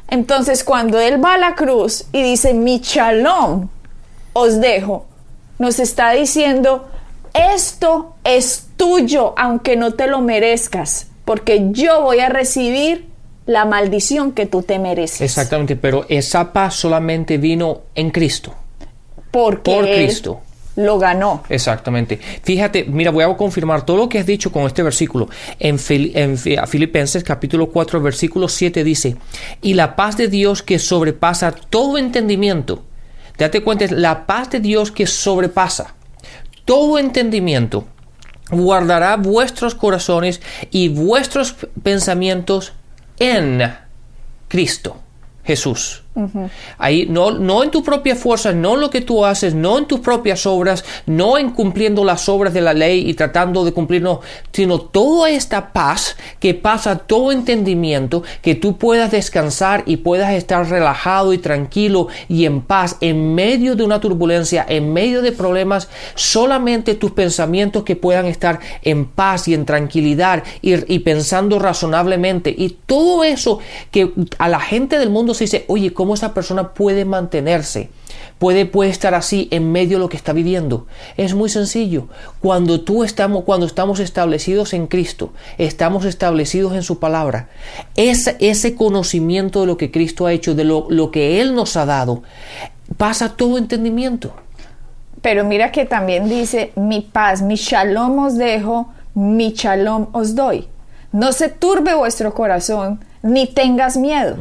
Entonces 0.09 0.63
cuando 0.63 1.01
Él 1.01 1.25
va 1.25 1.35
a 1.35 1.39
la 1.39 1.55
cruz 1.55 2.05
y 2.13 2.23
dice, 2.23 2.55
mi 2.55 2.79
shalom 2.79 3.69
os 4.35 4.61
dejo, 4.61 5.07
nos 5.59 5.81
está 5.81 6.13
diciendo, 6.13 6.89
esto 7.35 8.15
es 8.23 8.69
tuyo 8.77 9.35
aunque 9.37 9.77
no 9.77 9.95
te 9.95 10.07
lo 10.07 10.21
merezcas, 10.21 11.07
porque 11.25 11.71
yo 11.73 12.03
voy 12.03 12.21
a 12.21 12.29
recibir 12.29 13.09
la 13.47 13.65
maldición 13.65 14.33
que 14.33 14.47
tú 14.47 14.63
te 14.63 14.79
mereces. 14.79 15.23
Exactamente, 15.23 15.77
pero 15.77 16.05
esa 16.09 16.53
paz 16.53 16.75
solamente 16.75 17.39
vino 17.39 17.81
en 17.95 18.11
Cristo. 18.11 18.55
Porque 19.33 19.73
Por 19.75 19.89
Él 19.89 20.05
Cristo. 20.07 20.41
lo 20.77 20.99
ganó. 20.99 21.43
Exactamente. 21.49 22.21
Fíjate, 22.43 22.85
mira, 22.85 23.11
voy 23.11 23.25
a 23.25 23.37
confirmar 23.37 23.85
todo 23.85 23.97
lo 23.97 24.09
que 24.09 24.19
has 24.21 24.27
dicho 24.27 24.53
con 24.53 24.67
este 24.67 24.83
versículo. 24.85 25.29
En, 25.59 25.79
Fili- 25.79 26.13
en 26.15 26.39
Fi- 26.39 26.57
Filipenses 26.69 27.25
capítulo 27.25 27.69
4, 27.71 28.01
versículo 28.01 28.49
7 28.49 28.85
dice, 28.85 29.17
y 29.61 29.75
la 29.75 29.97
paz 29.97 30.17
de 30.17 30.29
Dios 30.29 30.63
que 30.63 30.79
sobrepasa 30.79 31.51
todo 31.53 31.99
entendimiento. 31.99 32.85
Date 33.37 33.63
cuenta, 33.63 33.87
la 33.91 34.27
paz 34.27 34.51
de 34.51 34.61
Dios 34.61 34.91
que 34.93 35.07
sobrepasa 35.07 35.95
todo 36.65 36.99
entendimiento. 36.99 37.87
Guardará 38.51 39.17
vuestros 39.17 39.75
corazones 39.75 40.41
y 40.71 40.89
vuestros 40.89 41.57
pensamientos 41.83 42.73
en 43.19 43.63
Cristo 44.49 44.97
Jesús. 45.45 46.02
Ahí 46.77 47.07
no, 47.09 47.31
no 47.31 47.63
en 47.63 47.71
tu 47.71 47.83
propia 47.83 48.15
fuerza, 48.15 48.53
no 48.53 48.75
en 48.75 48.81
lo 48.81 48.91
que 48.91 49.01
tú 49.01 49.25
haces, 49.25 49.55
no 49.55 49.79
en 49.79 49.87
tus 49.87 50.01
propias 50.01 50.45
obras, 50.45 50.85
no 51.07 51.39
en 51.39 51.51
cumpliendo 51.51 52.05
las 52.05 52.29
obras 52.29 52.53
de 52.53 52.61
la 52.61 52.75
ley 52.75 53.09
y 53.09 53.15
tratando 53.15 53.65
de 53.65 53.73
cumplir, 53.73 54.03
no, 54.03 54.21
sino 54.53 54.79
toda 54.79 55.31
esta 55.31 55.73
paz 55.73 56.17
que 56.39 56.53
pasa 56.53 56.99
todo 56.99 57.33
entendimiento, 57.33 58.23
que 58.43 58.55
tú 58.55 58.77
puedas 58.77 59.11
descansar 59.11 59.85
y 59.87 59.99
puedas 59.99 60.35
estar 60.35 60.69
relajado 60.69 61.33
y 61.33 61.39
tranquilo 61.39 62.09
y 62.29 62.45
en 62.45 62.61
paz 62.61 62.99
en 63.01 63.35
medio 63.35 63.75
de 63.75 63.85
una 63.85 64.01
turbulencia, 64.01 64.67
en 64.69 64.93
medio 64.93 65.23
de 65.23 65.33
problemas, 65.33 65.89
solamente 66.15 66.95
tus 66.95 67.13
pensamientos 67.13 67.85
que 67.85 67.97
puedan 67.97 68.27
estar 68.27 68.61
en 68.83 69.07
paz 69.07 69.49
y 69.49 69.55
en 69.55 69.65
tranquilidad 69.65 70.45
y, 70.61 70.95
y 70.95 70.99
pensando 70.99 71.59
razonablemente. 71.59 72.55
Y 72.57 72.77
todo 72.85 73.25
eso 73.25 73.61
que 73.91 74.13
a 74.39 74.49
la 74.51 74.61
gente 74.61 74.99
del 74.99 75.09
mundo 75.09 75.33
se 75.33 75.45
dice, 75.45 75.65
oye, 75.69 75.93
¿cómo 76.03 76.15
esa 76.15 76.35
persona 76.35 76.75
puede 76.75 77.05
mantenerse? 77.05 77.89
Puede, 78.41 78.67
puede 78.67 78.91
estar 78.91 79.15
así 79.15 79.47
en 79.53 79.71
medio 79.71 79.99
de 79.99 80.01
lo 80.01 80.09
que 80.09 80.17
está 80.17 80.33
viviendo. 80.33 80.89
Es 81.17 81.33
muy 81.33 81.49
sencillo. 81.49 82.09
Cuando 82.41 82.81
tú 82.81 83.05
estamos, 83.05 83.45
cuando 83.45 83.67
estamos 83.67 84.01
establecidos 84.01 84.73
en 84.73 84.89
Cristo, 84.89 85.33
estamos 85.59 86.05
establecidos 86.05 86.73
en 86.75 86.83
su 86.83 86.99
palabra, 86.99 87.51
ese, 87.95 88.37
ese 88.41 88.75
conocimiento 88.75 89.61
de 89.61 89.69
lo 89.69 89.77
que 89.77 89.93
Cristo 89.93 90.27
ha 90.27 90.33
hecho, 90.33 90.57
de 90.57 90.65
lo, 90.65 90.89
lo 90.91 91.13
que 91.13 91.41
Él 91.41 91.55
nos 91.55 91.77
ha 91.77 91.87
dado, 91.87 92.25
pasa 92.97 93.37
todo 93.37 93.57
entendimiento. 93.57 94.33
Pero 95.21 95.45
mira 95.45 95.71
que 95.71 95.85
también 95.85 96.29
dice, 96.29 96.73
mi 96.75 97.01
paz, 97.03 97.43
mi 97.43 97.55
shalom 97.55 98.19
os 98.19 98.37
dejo, 98.37 98.89
mi 99.15 99.53
shalom 99.53 100.09
os 100.11 100.35
doy. 100.35 100.67
No 101.13 101.31
se 101.31 101.49
turbe 101.49 101.95
vuestro 101.95 102.35
corazón, 102.35 102.99
ni 103.23 103.47
tengas 103.47 103.97
miedo. 103.97 104.35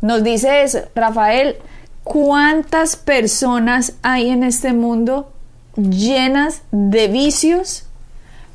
Nos 0.00 0.22
dice 0.22 0.62
eso, 0.62 0.80
Rafael, 0.94 1.56
¿cuántas 2.04 2.96
personas 2.96 3.94
hay 4.02 4.30
en 4.30 4.44
este 4.44 4.72
mundo 4.72 5.32
llenas 5.76 6.62
de 6.70 7.08
vicios 7.08 7.84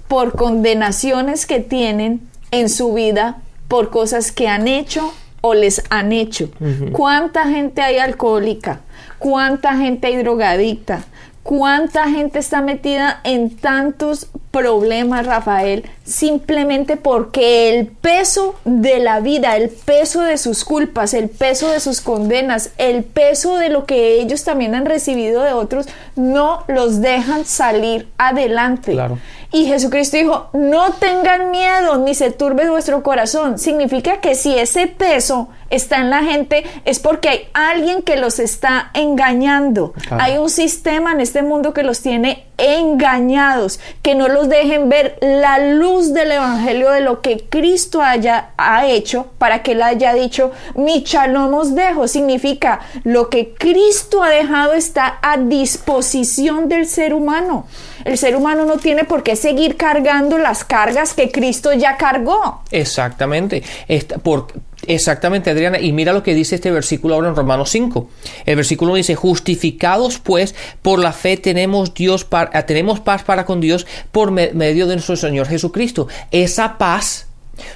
por 0.08 0.36
condenaciones 0.36 1.46
que 1.46 1.60
tienen 1.60 2.22
en 2.52 2.70
su 2.70 2.94
vida 2.94 3.38
por 3.68 3.90
cosas 3.90 4.32
que 4.32 4.48
han 4.48 4.68
hecho 4.68 5.14
o 5.42 5.54
les 5.54 5.84
han 5.90 6.12
hecho? 6.14 6.50
¿Cuánta 6.94 7.46
gente 7.50 7.82
hay 7.82 7.98
alcohólica? 7.98 8.80
¿Cuánta 9.20 9.76
gente 9.78 10.08
hay 10.08 10.18
drogadicta? 10.18 11.04
¿Cuánta 11.44 12.10
gente 12.10 12.40
está 12.40 12.62
metida 12.62 13.20
en 13.26 13.58
tantos 13.58 14.28
problemas, 14.52 15.26
Rafael? 15.26 15.84
Simplemente 16.06 16.96
porque 16.96 17.70
el 17.70 17.88
peso 17.88 18.56
de 18.64 19.00
la 19.00 19.20
vida, 19.20 19.58
el 19.58 19.70
peso 19.70 20.22
de 20.22 20.38
sus 20.38 20.64
culpas, 20.64 21.14
el 21.14 21.28
peso 21.28 21.70
de 21.70 21.82
sus 21.82 22.00
condenas, 22.00 22.72
el 22.78 23.04
peso 23.04 23.58
de 23.58 23.68
lo 23.68 23.86
que 23.86 24.22
ellos 24.22 24.46
también 24.46 24.74
han 24.74 24.86
recibido 24.86 25.44
de 25.44 25.52
otros, 25.52 25.88
no 26.16 26.64
los 26.70 27.02
dejan 27.02 27.44
salir 27.44 28.08
adelante. 28.18 28.94
Claro. 28.94 29.18
Y 29.52 29.66
Jesucristo 29.66 30.18
dijo, 30.18 30.50
no 30.54 30.94
tengan 30.94 31.52
miedo 31.52 31.98
ni 31.98 32.16
se 32.16 32.32
turbe 32.32 32.70
vuestro 32.70 33.04
corazón. 33.04 33.60
Significa 33.60 34.22
que 34.22 34.34
si 34.34 34.58
ese 34.58 34.88
peso 34.88 35.50
está 35.70 35.98
en 35.98 36.10
la 36.10 36.24
gente 36.24 36.64
es 36.86 37.00
porque 37.00 37.30
hay 37.30 37.48
alguien 37.54 38.02
que 38.02 38.16
los 38.18 38.40
está 38.40 38.92
engañando. 38.94 39.94
Claro. 40.08 40.24
Hay 40.24 40.38
un 40.38 40.50
sistema 40.50 41.12
en 41.12 41.22
este 41.22 41.42
mundo 41.42 41.74
que 41.74 41.84
los 41.84 42.02
tiene 42.02 42.46
engañados, 42.58 43.80
que 44.02 44.16
no 44.16 44.28
los 44.28 44.48
dejen 44.50 44.90
ver 44.90 45.18
la 45.22 45.58
luz 45.60 46.14
del 46.14 46.32
Evangelio 46.34 46.92
de 46.92 47.02
lo 47.02 47.22
que 47.22 47.46
Cristo 47.50 48.02
haya 48.02 48.50
ha 48.58 48.86
hecho 48.88 49.28
para 49.38 49.64
que 49.64 49.72
él 49.74 49.82
haya 49.82 50.14
dicho, 50.14 50.52
mi 50.76 51.02
shalom 51.04 51.54
os 51.54 51.76
dejo. 51.76 52.08
Significa 52.08 52.80
lo 53.04 53.30
que 53.30 53.54
Cristo 53.54 54.22
ha 54.24 54.30
dejado 54.30 54.74
está 54.74 55.18
a 55.22 55.38
disposición 55.38 56.68
del 56.70 56.86
ser 56.88 57.14
humano. 57.14 57.66
El 58.06 58.18
ser 58.18 58.36
humano 58.36 58.66
no 58.66 58.78
tiene 58.78 59.06
por 59.06 59.24
qué 59.24 59.36
seguir 59.36 59.78
cargando 59.78 60.38
las 60.38 60.64
cargas 60.64 61.14
que 61.14 61.32
Cristo 61.32 61.74
ya 61.74 61.98
cargó. 61.98 62.62
Exactamente. 62.72 63.64
Esta- 63.88 64.18
por, 64.18 64.48
exactamente, 64.88 65.50
Adriana. 65.50 65.80
Y 65.80 65.92
mira 65.92 66.14
lo 66.14 66.24
que 66.24 66.34
dice 66.34 66.56
este 66.56 66.72
versículo 66.72 67.16
ahora 67.16 67.30
en 67.30 67.36
Romanos 67.36 67.70
5. 67.70 68.10
El 68.46 68.56
versículo 68.56 68.96
dice, 68.96 69.16
justificados 69.16 70.20
pues 70.20 70.56
por 70.82 71.00
la 71.00 71.14
fe 71.14 71.38
tenemos, 71.38 71.94
Dios 71.94 72.24
para, 72.26 72.66
tenemos 72.66 73.00
paz 73.00 73.24
para 73.24 73.46
con 73.46 73.60
Dios 73.62 73.86
por 74.12 74.32
me- 74.32 74.52
medio 74.54 74.88
de 74.88 74.96
nuestro 74.96 75.16
Señor 75.16 75.48
Jesucristo. 75.48 76.08
Esa 76.32 76.78
paz 76.78 77.28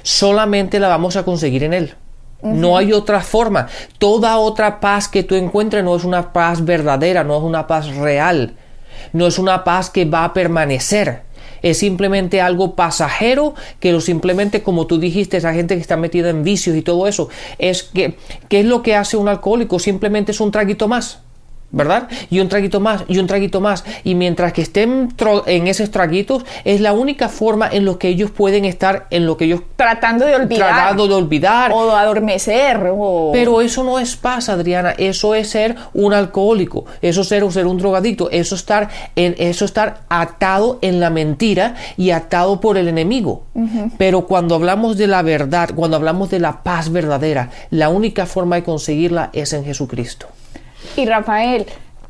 solamente 0.02 0.80
la 0.80 0.88
vamos 0.88 1.16
a 1.16 1.24
conseguir 1.24 1.64
en 1.64 1.74
Él. 1.74 1.94
No 2.42 2.76
hay 2.76 2.92
otra 2.92 3.20
forma. 3.20 3.66
Toda 3.98 4.38
otra 4.38 4.78
paz 4.78 5.08
que 5.08 5.24
tú 5.24 5.34
encuentres 5.34 5.82
no 5.82 5.96
es 5.96 6.04
una 6.04 6.32
paz 6.32 6.64
verdadera, 6.64 7.24
no 7.24 7.36
es 7.36 7.42
una 7.42 7.66
paz 7.66 7.88
real. 7.96 8.54
No 9.12 9.26
es 9.26 9.38
una 9.38 9.64
paz 9.64 9.90
que 9.90 10.04
va 10.04 10.24
a 10.24 10.32
permanecer. 10.32 11.22
Es 11.62 11.78
simplemente 11.78 12.40
algo 12.40 12.74
pasajero 12.74 13.54
que 13.80 13.92
lo 13.92 14.00
simplemente, 14.00 14.62
como 14.62 14.86
tú 14.86 14.98
dijiste, 14.98 15.36
esa 15.36 15.54
gente 15.54 15.74
que 15.74 15.80
está 15.80 15.96
metida 15.96 16.30
en 16.30 16.42
vicios 16.42 16.76
y 16.76 16.82
todo 16.82 17.06
eso, 17.06 17.28
es 17.58 17.82
que, 17.82 18.16
¿qué 18.48 18.60
es 18.60 18.66
lo 18.66 18.82
que 18.82 18.94
hace 18.94 19.16
un 19.16 19.28
alcohólico? 19.28 19.78
Simplemente 19.78 20.32
es 20.32 20.40
un 20.40 20.50
traguito 20.50 20.88
más. 20.88 21.22
¿Verdad? 21.70 22.08
Y 22.30 22.40
un 22.40 22.48
traguito 22.48 22.80
más, 22.80 23.04
y 23.08 23.18
un 23.18 23.26
traguito 23.26 23.60
más. 23.60 23.84
Y 24.02 24.14
mientras 24.14 24.54
que 24.54 24.62
estén 24.62 25.12
en 25.46 25.66
esos 25.66 25.90
traguitos, 25.90 26.44
es 26.64 26.80
la 26.80 26.94
única 26.94 27.28
forma 27.28 27.68
en 27.70 27.84
lo 27.84 27.98
que 27.98 28.08
ellos 28.08 28.30
pueden 28.30 28.64
estar, 28.64 29.06
en 29.10 29.26
lo 29.26 29.36
que 29.36 29.44
ellos 29.44 29.60
Tratando 29.76 30.24
de 30.24 30.34
olvidar. 30.34 30.68
tratando 30.70 31.08
de 31.08 31.14
olvidar. 31.14 31.72
O 31.74 31.86
de 31.86 31.92
adormecer. 31.92 32.90
O... 32.90 33.30
Pero 33.34 33.60
eso 33.60 33.84
no 33.84 33.98
es 33.98 34.16
paz, 34.16 34.48
Adriana. 34.48 34.94
Eso 34.96 35.34
es 35.34 35.50
ser 35.50 35.76
un 35.92 36.14
alcohólico. 36.14 36.86
Eso 37.02 37.20
es 37.20 37.28
ser, 37.28 37.52
ser 37.52 37.66
un 37.66 37.76
drogadicto. 37.76 38.30
Eso 38.30 38.54
estar 38.54 38.88
en, 39.14 39.34
eso 39.38 39.66
estar 39.66 40.00
atado 40.08 40.78
en 40.80 41.00
la 41.00 41.10
mentira 41.10 41.74
y 41.98 42.12
atado 42.12 42.60
por 42.60 42.78
el 42.78 42.88
enemigo. 42.88 43.44
Pero 43.98 44.26
cuando 44.26 44.54
hablamos 44.54 44.96
de 44.96 45.06
la 45.06 45.22
verdad, 45.22 45.70
cuando 45.74 45.96
hablamos 45.96 46.30
de 46.30 46.38
la 46.38 46.62
paz 46.62 46.90
verdadera, 46.90 47.50
la 47.70 47.88
única 47.88 48.24
forma 48.24 48.56
de 48.56 48.62
conseguirla 48.62 49.30
es 49.32 49.52
en 49.52 49.64
Jesucristo. 49.64 50.28
Y 50.96 51.06
Rafael, 51.06 51.66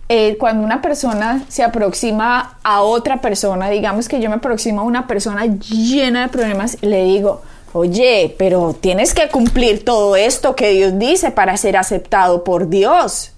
eh, 0.09 0.37
cuando 0.39 0.65
una 0.65 0.81
persona 0.81 1.43
se 1.49 1.63
aproxima 1.63 2.59
a 2.63 2.81
otra 2.81 3.21
persona, 3.21 3.69
digamos 3.69 4.09
que 4.09 4.21
yo 4.21 4.31
me 4.31 4.37
aproximo 4.37 4.81
a 4.81 4.85
una 4.85 5.07
persona 5.07 5.47
llena 5.47 6.23
de 6.23 6.29
problemas, 6.29 6.79
le 6.81 7.05
digo, 7.05 7.43
oye, 7.73 8.35
pero 8.39 8.75
tienes 8.79 9.13
que 9.13 9.29
cumplir 9.29 9.85
todo 9.85 10.17
esto 10.17 10.57
que 10.57 10.71
Dios 10.71 10.99
dice 10.99 11.31
para 11.31 11.57
ser 11.57 11.77
aceptado 11.77 12.45
por 12.45 12.69
Dios. 12.69 13.33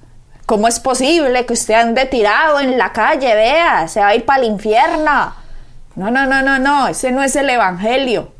¿Cómo 0.46 0.66
es 0.66 0.80
posible 0.80 1.46
que 1.46 1.52
usted 1.52 1.74
ande 1.74 2.06
tirado 2.06 2.60
en 2.60 2.76
la 2.76 2.92
calle, 2.92 3.34
vea, 3.34 3.86
se 3.88 4.00
va 4.00 4.08
a 4.08 4.14
ir 4.14 4.24
para 4.24 4.42
el 4.42 4.48
infierno? 4.48 5.34
No, 5.94 6.10
no, 6.10 6.26
no, 6.26 6.42
no, 6.42 6.58
no, 6.58 6.88
ese 6.88 7.12
no 7.12 7.22
es 7.22 7.36
el 7.36 7.50
Evangelio. 7.50 8.32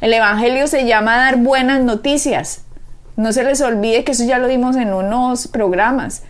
El 0.00 0.12
Evangelio 0.12 0.66
se 0.66 0.84
llama 0.84 1.16
dar 1.16 1.36
buenas 1.36 1.80
noticias. 1.80 2.63
No 3.16 3.32
se 3.32 3.44
les 3.44 3.60
olvide 3.60 4.04
que 4.04 4.12
eso 4.12 4.24
ya 4.24 4.38
lo 4.38 4.48
dimos 4.48 4.76
en 4.76 4.92
unos 4.92 5.46
programas. 5.48 6.22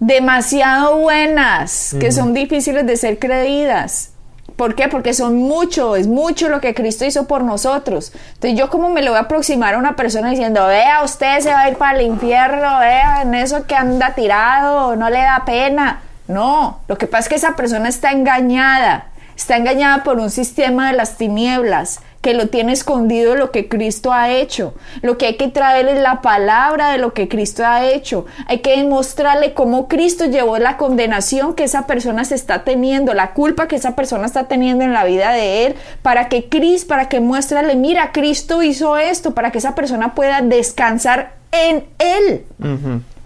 Demasiado 0.00 0.98
buenas, 0.98 1.94
que 2.00 2.10
son 2.10 2.34
difíciles 2.34 2.84
de 2.86 2.96
ser 2.96 3.18
creídas. 3.18 4.10
¿Por 4.56 4.74
qué? 4.74 4.88
Porque 4.88 5.14
son 5.14 5.36
mucho, 5.36 5.96
es 5.96 6.06
mucho 6.06 6.48
lo 6.48 6.60
que 6.60 6.74
Cristo 6.74 7.04
hizo 7.04 7.26
por 7.26 7.42
nosotros. 7.42 8.12
Entonces 8.34 8.58
yo 8.58 8.70
como 8.70 8.90
me 8.90 9.02
lo 9.02 9.10
voy 9.10 9.18
a 9.18 9.22
aproximar 9.22 9.74
a 9.74 9.78
una 9.78 9.96
persona 9.96 10.30
diciendo, 10.30 10.66
vea, 10.66 11.02
usted 11.02 11.40
se 11.40 11.50
va 11.50 11.62
a 11.62 11.70
ir 11.70 11.76
para 11.76 11.98
el 11.98 12.06
infierno, 12.06 12.78
vea, 12.78 13.22
en 13.22 13.34
eso 13.34 13.66
que 13.66 13.74
anda 13.74 14.14
tirado, 14.14 14.94
no 14.96 15.10
le 15.10 15.18
da 15.18 15.42
pena. 15.44 16.02
No, 16.28 16.80
lo 16.88 16.96
que 16.98 17.06
pasa 17.06 17.22
es 17.22 17.28
que 17.28 17.34
esa 17.34 17.56
persona 17.56 17.88
está 17.88 18.12
engañada, 18.12 19.08
está 19.36 19.56
engañada 19.56 20.04
por 20.04 20.18
un 20.18 20.30
sistema 20.30 20.90
de 20.90 20.96
las 20.96 21.16
tinieblas 21.16 22.00
que 22.24 22.32
lo 22.32 22.48
tiene 22.48 22.72
escondido 22.72 23.34
lo 23.34 23.50
que 23.50 23.68
Cristo 23.68 24.10
ha 24.10 24.30
hecho. 24.30 24.72
Lo 25.02 25.18
que 25.18 25.26
hay 25.26 25.36
que 25.36 25.48
traer 25.48 25.88
es 25.88 26.00
la 26.00 26.22
palabra 26.22 26.90
de 26.90 26.96
lo 26.96 27.12
que 27.12 27.28
Cristo 27.28 27.66
ha 27.66 27.84
hecho. 27.84 28.24
Hay 28.46 28.60
que 28.60 28.78
demostrarle 28.78 29.52
cómo 29.52 29.88
Cristo 29.88 30.24
llevó 30.24 30.56
la 30.56 30.78
condenación 30.78 31.54
que 31.54 31.64
esa 31.64 31.86
persona 31.86 32.24
se 32.24 32.34
está 32.34 32.64
teniendo, 32.64 33.12
la 33.12 33.34
culpa 33.34 33.68
que 33.68 33.76
esa 33.76 33.94
persona 33.94 34.24
está 34.24 34.44
teniendo 34.44 34.84
en 34.84 34.94
la 34.94 35.04
vida 35.04 35.32
de 35.32 35.66
él, 35.66 35.74
para 36.00 36.30
que 36.30 36.48
Cristo, 36.48 36.88
para 36.88 37.10
que 37.10 37.20
muéstrale, 37.20 37.76
mira, 37.76 38.10
Cristo 38.12 38.62
hizo 38.62 38.96
esto, 38.96 39.34
para 39.34 39.52
que 39.52 39.58
esa 39.58 39.74
persona 39.74 40.14
pueda 40.14 40.40
descansar 40.40 41.34
en 41.52 41.84
él. 41.98 42.46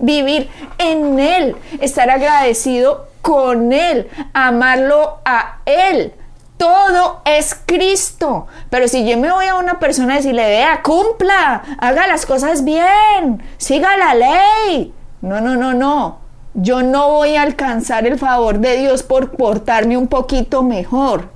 Vivir 0.00 0.48
en 0.78 1.20
Él, 1.20 1.56
estar 1.80 2.10
agradecido 2.10 3.06
con 3.22 3.72
Él, 3.72 4.08
amarlo 4.32 5.18
a 5.24 5.58
Él. 5.66 6.12
Todo 6.58 7.22
es 7.24 7.56
Cristo. 7.64 8.46
Pero 8.68 8.88
si 8.88 9.08
yo 9.08 9.16
me 9.16 9.32
voy 9.32 9.46
a 9.46 9.54
una 9.54 9.78
persona 9.78 10.14
y 10.14 10.16
decirle, 10.18 10.44
vea, 10.44 10.82
cumpla, 10.82 11.62
haga 11.78 12.06
las 12.06 12.26
cosas 12.26 12.64
bien, 12.64 13.42
siga 13.56 13.96
la 13.96 14.14
ley. 14.14 14.92
No, 15.22 15.40
no, 15.40 15.56
no, 15.56 15.72
no. 15.72 16.18
Yo 16.54 16.82
no 16.82 17.10
voy 17.10 17.36
a 17.36 17.42
alcanzar 17.42 18.06
el 18.06 18.18
favor 18.18 18.58
de 18.58 18.76
Dios 18.76 19.04
por 19.04 19.30
portarme 19.30 19.96
un 19.96 20.08
poquito 20.08 20.62
mejor. 20.62 21.30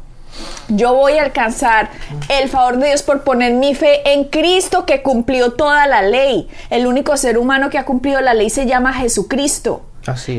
Yo 0.69 0.95
voy 0.95 1.19
a 1.19 1.23
alcanzar 1.23 1.91
el 2.29 2.49
favor 2.49 2.79
de 2.79 2.89
Dios 2.89 3.03
por 3.03 3.23
poner 3.23 3.53
mi 3.53 3.75
fe 3.75 4.13
en 4.13 4.25
Cristo 4.25 4.87
que 4.87 5.03
cumplió 5.03 5.53
toda 5.53 5.87
la 5.87 6.03
ley. 6.03 6.49
El 6.71 6.87
único 6.87 7.17
ser 7.17 7.39
humano 7.39 7.71
que 7.71 7.79
ha 7.79 7.85
cumplido 7.85 8.21
la 8.21 8.35
ley 8.35 8.51
se 8.51 8.67
llama 8.67 8.93
Jesucristo. 8.93 9.83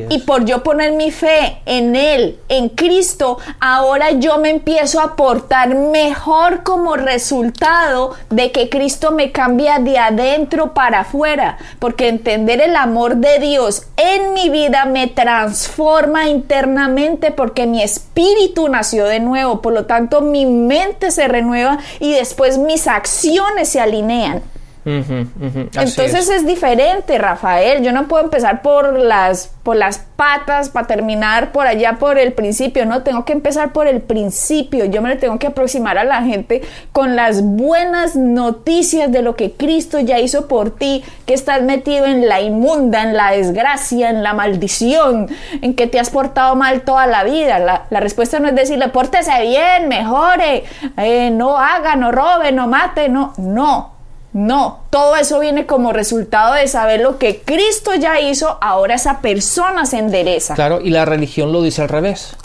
Y 0.09 0.19
por 0.19 0.43
yo 0.45 0.61
poner 0.61 0.91
mi 0.91 1.09
fe 1.11 1.61
en 1.65 1.95
Él, 1.95 2.37
en 2.49 2.69
Cristo, 2.69 3.37
ahora 3.59 4.11
yo 4.11 4.37
me 4.37 4.49
empiezo 4.49 4.99
a 4.99 5.15
portar 5.15 5.73
mejor 5.73 6.63
como 6.63 6.97
resultado 6.97 8.15
de 8.29 8.51
que 8.51 8.69
Cristo 8.69 9.11
me 9.11 9.31
cambia 9.31 9.79
de 9.79 9.97
adentro 9.97 10.73
para 10.73 11.01
afuera. 11.01 11.57
Porque 11.79 12.09
entender 12.09 12.59
el 12.61 12.75
amor 12.75 13.17
de 13.17 13.39
Dios 13.39 13.83
en 13.95 14.33
mi 14.33 14.49
vida 14.49 14.85
me 14.85 15.07
transforma 15.07 16.27
internamente 16.27 17.31
porque 17.31 17.65
mi 17.65 17.81
espíritu 17.81 18.67
nació 18.67 19.05
de 19.05 19.19
nuevo. 19.19 19.61
Por 19.61 19.73
lo 19.73 19.85
tanto, 19.85 20.21
mi 20.21 20.45
mente 20.45 21.11
se 21.11 21.27
renueva 21.27 21.79
y 21.99 22.11
después 22.11 22.57
mis 22.57 22.87
acciones 22.87 23.69
se 23.69 23.79
alinean. 23.79 24.41
Entonces 24.85 26.29
es. 26.29 26.45
diferente, 26.45 27.17
Rafael. 27.17 27.83
Yo 27.83 27.91
no 27.93 28.07
puedo 28.07 28.25
empezar 28.25 28.61
por 28.61 28.99
las, 28.99 29.47
por 29.63 29.77
las 29.77 29.97
patas 29.97 30.69
para 30.69 30.87
terminar 30.87 31.51
por 31.51 31.67
allá 31.67 31.93
por 31.93 32.17
el 32.17 32.33
principio. 32.33 32.85
No, 32.85 33.01
tengo 33.01 33.23
que 33.23 33.33
empezar 33.33 33.71
por 33.71 33.87
el 33.87 34.01
principio. 34.01 34.85
Yo 34.85 35.01
me 35.01 35.09
le 35.09 35.15
tengo 35.15 35.39
que 35.39 35.47
aproximar 35.47 35.97
a 35.97 36.03
la 36.03 36.21
gente 36.23 36.61
con 36.91 37.15
las 37.15 37.41
buenas 37.41 38.15
noticias 38.15 39.11
de 39.11 39.21
lo 39.21 39.35
que 39.35 39.53
Cristo 39.53 39.99
ya 39.99 40.19
hizo 40.19 40.47
por 40.47 40.75
ti, 40.75 41.03
que 41.25 41.33
estás 41.33 41.61
metido 41.63 42.05
en 42.05 42.27
la 42.27 42.41
inmunda, 42.41 43.03
en 43.03 43.15
la 43.15 43.31
desgracia, 43.31 44.09
en 44.09 44.21
la 44.21 44.33
maldición, 44.33 45.27
en 45.61 45.75
que 45.75 45.87
te 45.87 45.99
has 45.99 46.09
portado 46.09 46.55
mal 46.55 46.81
toda 46.81 47.07
la 47.07 47.23
vida. 47.23 47.59
La, 47.59 47.99
respuesta 48.03 48.39
no 48.39 48.49
es 48.49 48.55
decirle, 48.55 48.89
pórtese 48.89 49.31
bien, 49.41 49.87
mejore, 49.87 50.65
eh, 50.97 51.29
no 51.31 51.57
haga, 51.57 51.95
no 51.95 52.11
robe, 52.11 52.51
no 52.51 52.67
mate, 52.67 53.07
no, 53.07 53.33
no. 53.37 53.92
No, 54.33 54.79
todo 54.89 55.15
eso 55.15 55.39
viene 55.39 55.67
como 55.67 55.93
resultado 55.93 56.55
de 56.55 56.67
saber 56.67 57.01
lo 57.01 57.19
que 57.19 57.41
Cristo 57.41 57.93
ya 57.93 58.19
hizo, 58.19 58.57
ahora 58.61 58.95
esa 58.95 59.21
persona 59.21 59.85
se 59.85 59.99
endereza. 59.99 60.55
Claro, 60.55 60.81
y 60.81 60.89
la 60.89 61.05
religión 61.05 61.53
lo 61.53 61.61
dice 61.61 61.83
al 61.83 61.89
revés. 61.89 62.35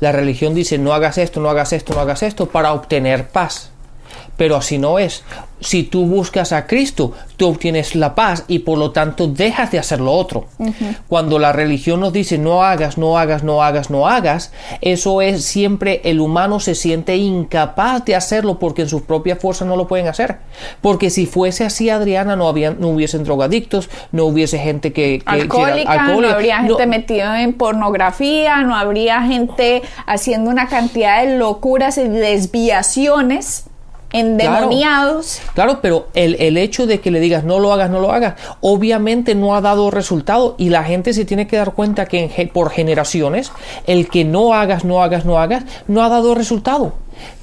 La 0.00 0.12
religión 0.12 0.54
dice 0.54 0.76
no 0.76 0.92
hagas 0.92 1.18
esto, 1.18 1.40
no 1.40 1.48
hagas 1.48 1.72
esto, 1.72 1.94
no 1.94 2.00
hagas 2.00 2.22
esto 2.22 2.46
para 2.46 2.72
obtener 2.72 3.28
paz. 3.28 3.70
Pero 4.36 4.56
así 4.56 4.78
no 4.78 4.98
es. 4.98 5.24
Si 5.60 5.84
tú 5.84 6.04
buscas 6.04 6.52
a 6.52 6.66
Cristo, 6.66 7.14
tú 7.38 7.48
obtienes 7.48 7.94
la 7.94 8.14
paz 8.14 8.44
y 8.46 8.58
por 8.58 8.76
lo 8.76 8.90
tanto 8.90 9.26
dejas 9.26 9.70
de 9.70 9.78
hacer 9.78 10.00
lo 10.00 10.12
otro. 10.12 10.46
Cuando 11.08 11.38
la 11.38 11.52
religión 11.52 12.00
nos 12.00 12.12
dice 12.12 12.36
no 12.36 12.62
hagas, 12.62 12.98
no 12.98 13.16
hagas, 13.16 13.42
no 13.42 13.62
hagas, 13.62 13.88
no 13.88 14.06
hagas, 14.06 14.52
eso 14.82 15.22
es 15.22 15.44
siempre 15.44 16.02
el 16.04 16.20
humano 16.20 16.60
se 16.60 16.74
siente 16.74 17.16
incapaz 17.16 18.04
de 18.04 18.14
hacerlo 18.14 18.58
porque 18.58 18.82
en 18.82 18.90
sus 18.90 19.02
propias 19.02 19.38
fuerzas 19.38 19.66
no 19.66 19.76
lo 19.76 19.88
pueden 19.88 20.08
hacer. 20.08 20.36
Porque 20.82 21.08
si 21.08 21.24
fuese 21.24 21.64
así, 21.64 21.88
Adriana, 21.88 22.36
no, 22.36 22.48
había, 22.48 22.72
no 22.72 22.88
hubiesen 22.88 23.24
drogadictos, 23.24 23.88
no 24.12 24.26
hubiese 24.26 24.58
gente 24.58 24.92
que... 24.92 25.22
alcohólica, 25.24 26.08
no 26.08 26.28
habría 26.28 26.60
gente 26.60 26.86
metida 26.86 27.42
en 27.42 27.54
pornografía, 27.54 28.62
no 28.62 28.76
habría 28.76 29.22
gente 29.22 29.82
haciendo 30.04 30.50
una 30.50 30.68
cantidad 30.68 31.24
de 31.24 31.38
locuras 31.38 31.96
y 31.96 32.08
desviaciones 32.08 33.64
endemoniados. 34.12 35.40
Claro, 35.54 35.80
pero 35.82 36.08
el, 36.14 36.36
el, 36.36 36.56
hecho 36.56 36.86
de 36.86 37.00
que 37.00 37.10
le 37.10 37.20
digas 37.20 37.44
no 37.44 37.58
lo 37.58 37.72
hagas, 37.72 37.90
no 37.90 38.00
lo 38.00 38.12
hagas, 38.12 38.34
obviamente 38.60 39.34
no 39.34 39.54
ha 39.54 39.60
dado 39.60 39.90
resultado 39.90 40.54
y 40.58 40.70
la 40.70 40.84
gente 40.84 41.12
se 41.12 41.24
tiene 41.24 41.46
que 41.46 41.56
dar 41.56 41.72
cuenta 41.72 42.06
que 42.06 42.50
por 42.52 42.70
generaciones 42.70 43.52
el 43.86 44.08
que 44.08 44.24
no 44.24 44.54
hagas, 44.54 44.84
no 44.84 45.02
hagas, 45.02 45.24
no 45.24 45.38
hagas, 45.38 45.64
no 45.88 46.02
ha 46.02 46.08
dado 46.08 46.34
resultado. 46.34 46.94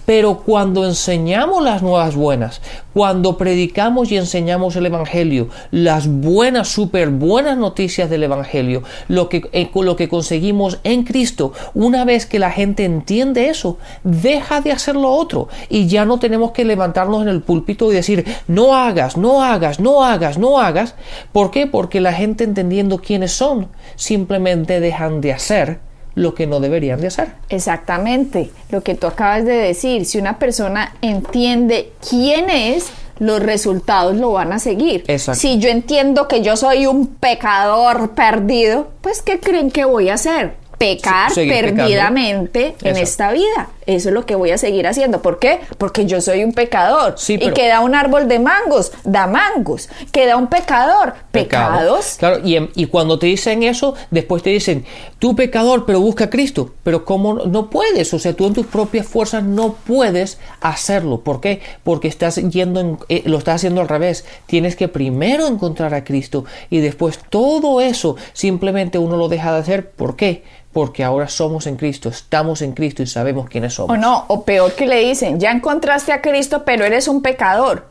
Pero 0.06 0.40
cuando 0.40 0.86
enseñamos 0.86 1.64
las 1.64 1.82
nuevas 1.82 2.16
buenas, 2.16 2.62
cuando 2.94 3.38
predicamos 3.38 4.12
y 4.12 4.18
enseñamos 4.18 4.76
el 4.76 4.86
Evangelio, 4.86 5.48
las 5.72 6.08
buenas, 6.08 6.68
súper 6.68 7.10
buenas 7.10 7.58
noticias 7.58 8.10
del 8.10 8.24
Evangelio, 8.24 8.84
lo 9.08 9.30
que, 9.30 9.50
eh, 9.54 9.70
lo 9.74 9.96
que 9.96 10.10
conseguimos 10.10 10.80
en 10.84 11.04
Cristo, 11.04 11.54
una 11.74 12.06
vez 12.06 12.26
que 12.26 12.40
la 12.40 12.52
gente 12.52 12.84
entiende 12.84 13.50
eso, 13.50 13.78
deja 14.04 14.62
de 14.62 14.72
hacer 14.72 14.96
lo 14.96 15.12
otro 15.12 15.48
y 15.70 15.88
ya 15.88 16.06
no 16.06 16.20
tenemos 16.20 16.52
que 16.52 16.66
levantarnos 16.66 17.22
en 17.22 17.30
el 17.30 17.42
púlpito 17.42 17.92
y 17.92 17.96
decir, 17.96 18.26
no 18.48 18.76
hagas, 18.76 19.18
no 19.18 19.44
hagas, 19.44 19.80
no 19.80 20.04
hagas, 20.04 20.38
no 20.38 20.60
hagas. 20.60 20.96
¿Por 21.32 21.52
qué? 21.52 21.66
Porque 21.66 22.02
la 22.02 22.14
gente 22.14 22.44
entendiendo 22.44 23.00
quiénes 23.00 23.32
son, 23.32 23.70
simplemente 23.96 24.80
dejan 24.80 25.22
de 25.22 25.34
hacer 25.34 25.93
lo 26.16 26.36
que 26.36 26.48
no 26.48 26.60
deberían 26.60 27.02
de 27.02 27.08
hacer. 27.08 27.30
Exactamente, 27.50 28.52
lo 28.70 28.82
que 28.82 28.96
tú 28.96 29.08
acabas 29.08 29.46
de 29.46 29.54
decir, 29.54 30.06
si 30.06 30.18
una 30.18 30.40
persona 30.40 30.96
entiende 31.02 31.92
quién 32.08 32.50
es, 32.50 32.92
los 33.20 33.42
resultados 33.42 34.16
lo 34.18 34.34
van 34.34 34.54
a 34.54 34.60
seguir. 34.60 35.06
Si 35.18 35.60
yo 35.60 35.70
entiendo 35.70 36.28
que 36.28 36.42
yo 36.42 36.58
soy 36.58 36.88
un 36.88 37.08
pecador 37.08 38.12
perdido, 38.12 38.90
pues 39.02 39.22
¿qué 39.22 39.40
creen 39.40 39.72
que 39.72 39.86
voy 39.86 40.10
a 40.10 40.16
hacer? 40.16 40.56
Pecar 40.78 41.32
perdidamente 41.34 42.76
en 42.82 42.98
esta 42.98 43.32
vida. 43.32 43.70
Eso 43.86 44.10
es 44.10 44.16
lo 44.16 44.26
que 44.26 44.36
voy 44.36 44.52
a 44.52 44.58
seguir 44.58 44.88
haciendo. 44.88 45.22
¿Por 45.22 45.40
qué? 45.40 45.60
Porque 45.78 46.06
yo 46.06 46.22
soy 46.22 46.44
un 46.44 46.54
pecador. 46.54 47.16
Y 47.28 47.52
queda 47.52 47.82
un 47.82 47.96
árbol 47.96 48.28
de 48.28 48.40
mangos, 48.40 48.92
da 49.04 49.28
mangos. 49.28 49.90
Queda 50.12 50.38
un 50.38 50.48
pecador, 50.48 51.14
pecados. 51.32 52.16
Claro, 52.18 52.40
y, 52.44 52.70
y, 52.76 52.86
cuando 52.88 53.20
te 53.20 53.28
dicen 53.28 53.64
eso, 53.64 53.96
después 54.12 54.44
te 54.44 54.52
dicen, 54.52 54.86
tú 55.20 55.36
pecador, 55.36 55.86
pero 55.86 56.00
busca 56.00 56.26
a 56.26 56.30
Cristo. 56.30 56.72
Pero 56.84 57.06
¿cómo 57.06 57.34
no 57.46 57.70
puedes? 57.70 58.14
O 58.14 58.20
sea, 58.20 58.34
tú 58.34 58.48
en 58.48 58.54
tus 58.54 58.66
propias 58.66 59.08
fuerzas 59.08 59.44
no 59.44 59.76
puedes 59.86 60.38
hacerlo. 60.62 61.22
¿Por 61.22 61.42
qué? 61.42 61.62
Porque 61.84 62.08
estás 62.08 62.36
yendo, 62.36 63.00
eh, 63.10 63.24
lo 63.26 63.38
estás 63.38 63.56
haciendo 63.56 63.82
al 63.82 63.90
revés. 63.90 64.26
Tienes 64.46 64.76
que 64.76 64.88
primero 64.88 65.48
encontrar 65.48 65.94
a 65.94 66.04
Cristo 66.04 66.46
y 66.70 66.80
después 66.80 67.20
todo 67.30 67.82
eso 67.82 68.16
simplemente 68.34 68.98
uno 68.98 69.18
lo 69.18 69.28
deja 69.28 69.54
de 69.54 69.60
hacer. 69.60 69.92
¿Por 69.92 70.16
qué? 70.16 70.44
porque 70.74 71.04
ahora 71.04 71.30
somos 71.30 71.68
en 71.68 71.78
Cristo, 71.78 72.10
estamos 72.10 72.62
en 72.64 72.74
Cristo 72.74 73.04
y 73.04 73.08
sabemos 73.08 73.48
quiénes 73.48 73.73
somos. 73.76 73.96
O 73.96 74.00
no, 74.00 74.26
o 74.28 74.44
peor 74.44 74.74
que 74.74 74.86
le 74.86 75.00
dicen, 75.00 75.40
ya 75.40 75.52
encontraste 75.52 76.12
a 76.12 76.22
Cristo, 76.22 76.64
pero 76.64 76.86
eres 76.86 77.08
un 77.08 77.22
pecador. 77.22 77.88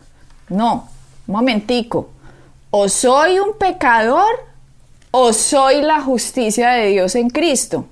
No, 0.49 0.89
un 1.27 1.35
momentico. 1.35 2.11
O 2.71 2.89
soy 2.89 3.39
un 3.39 3.57
pecador 3.59 4.53
o 5.11 5.33
soy 5.33 5.83
la 5.83 6.01
justicia 6.01 6.71
de 6.71 6.87
Dios 6.89 7.15
en 7.15 7.31
Cristo. 7.31 7.87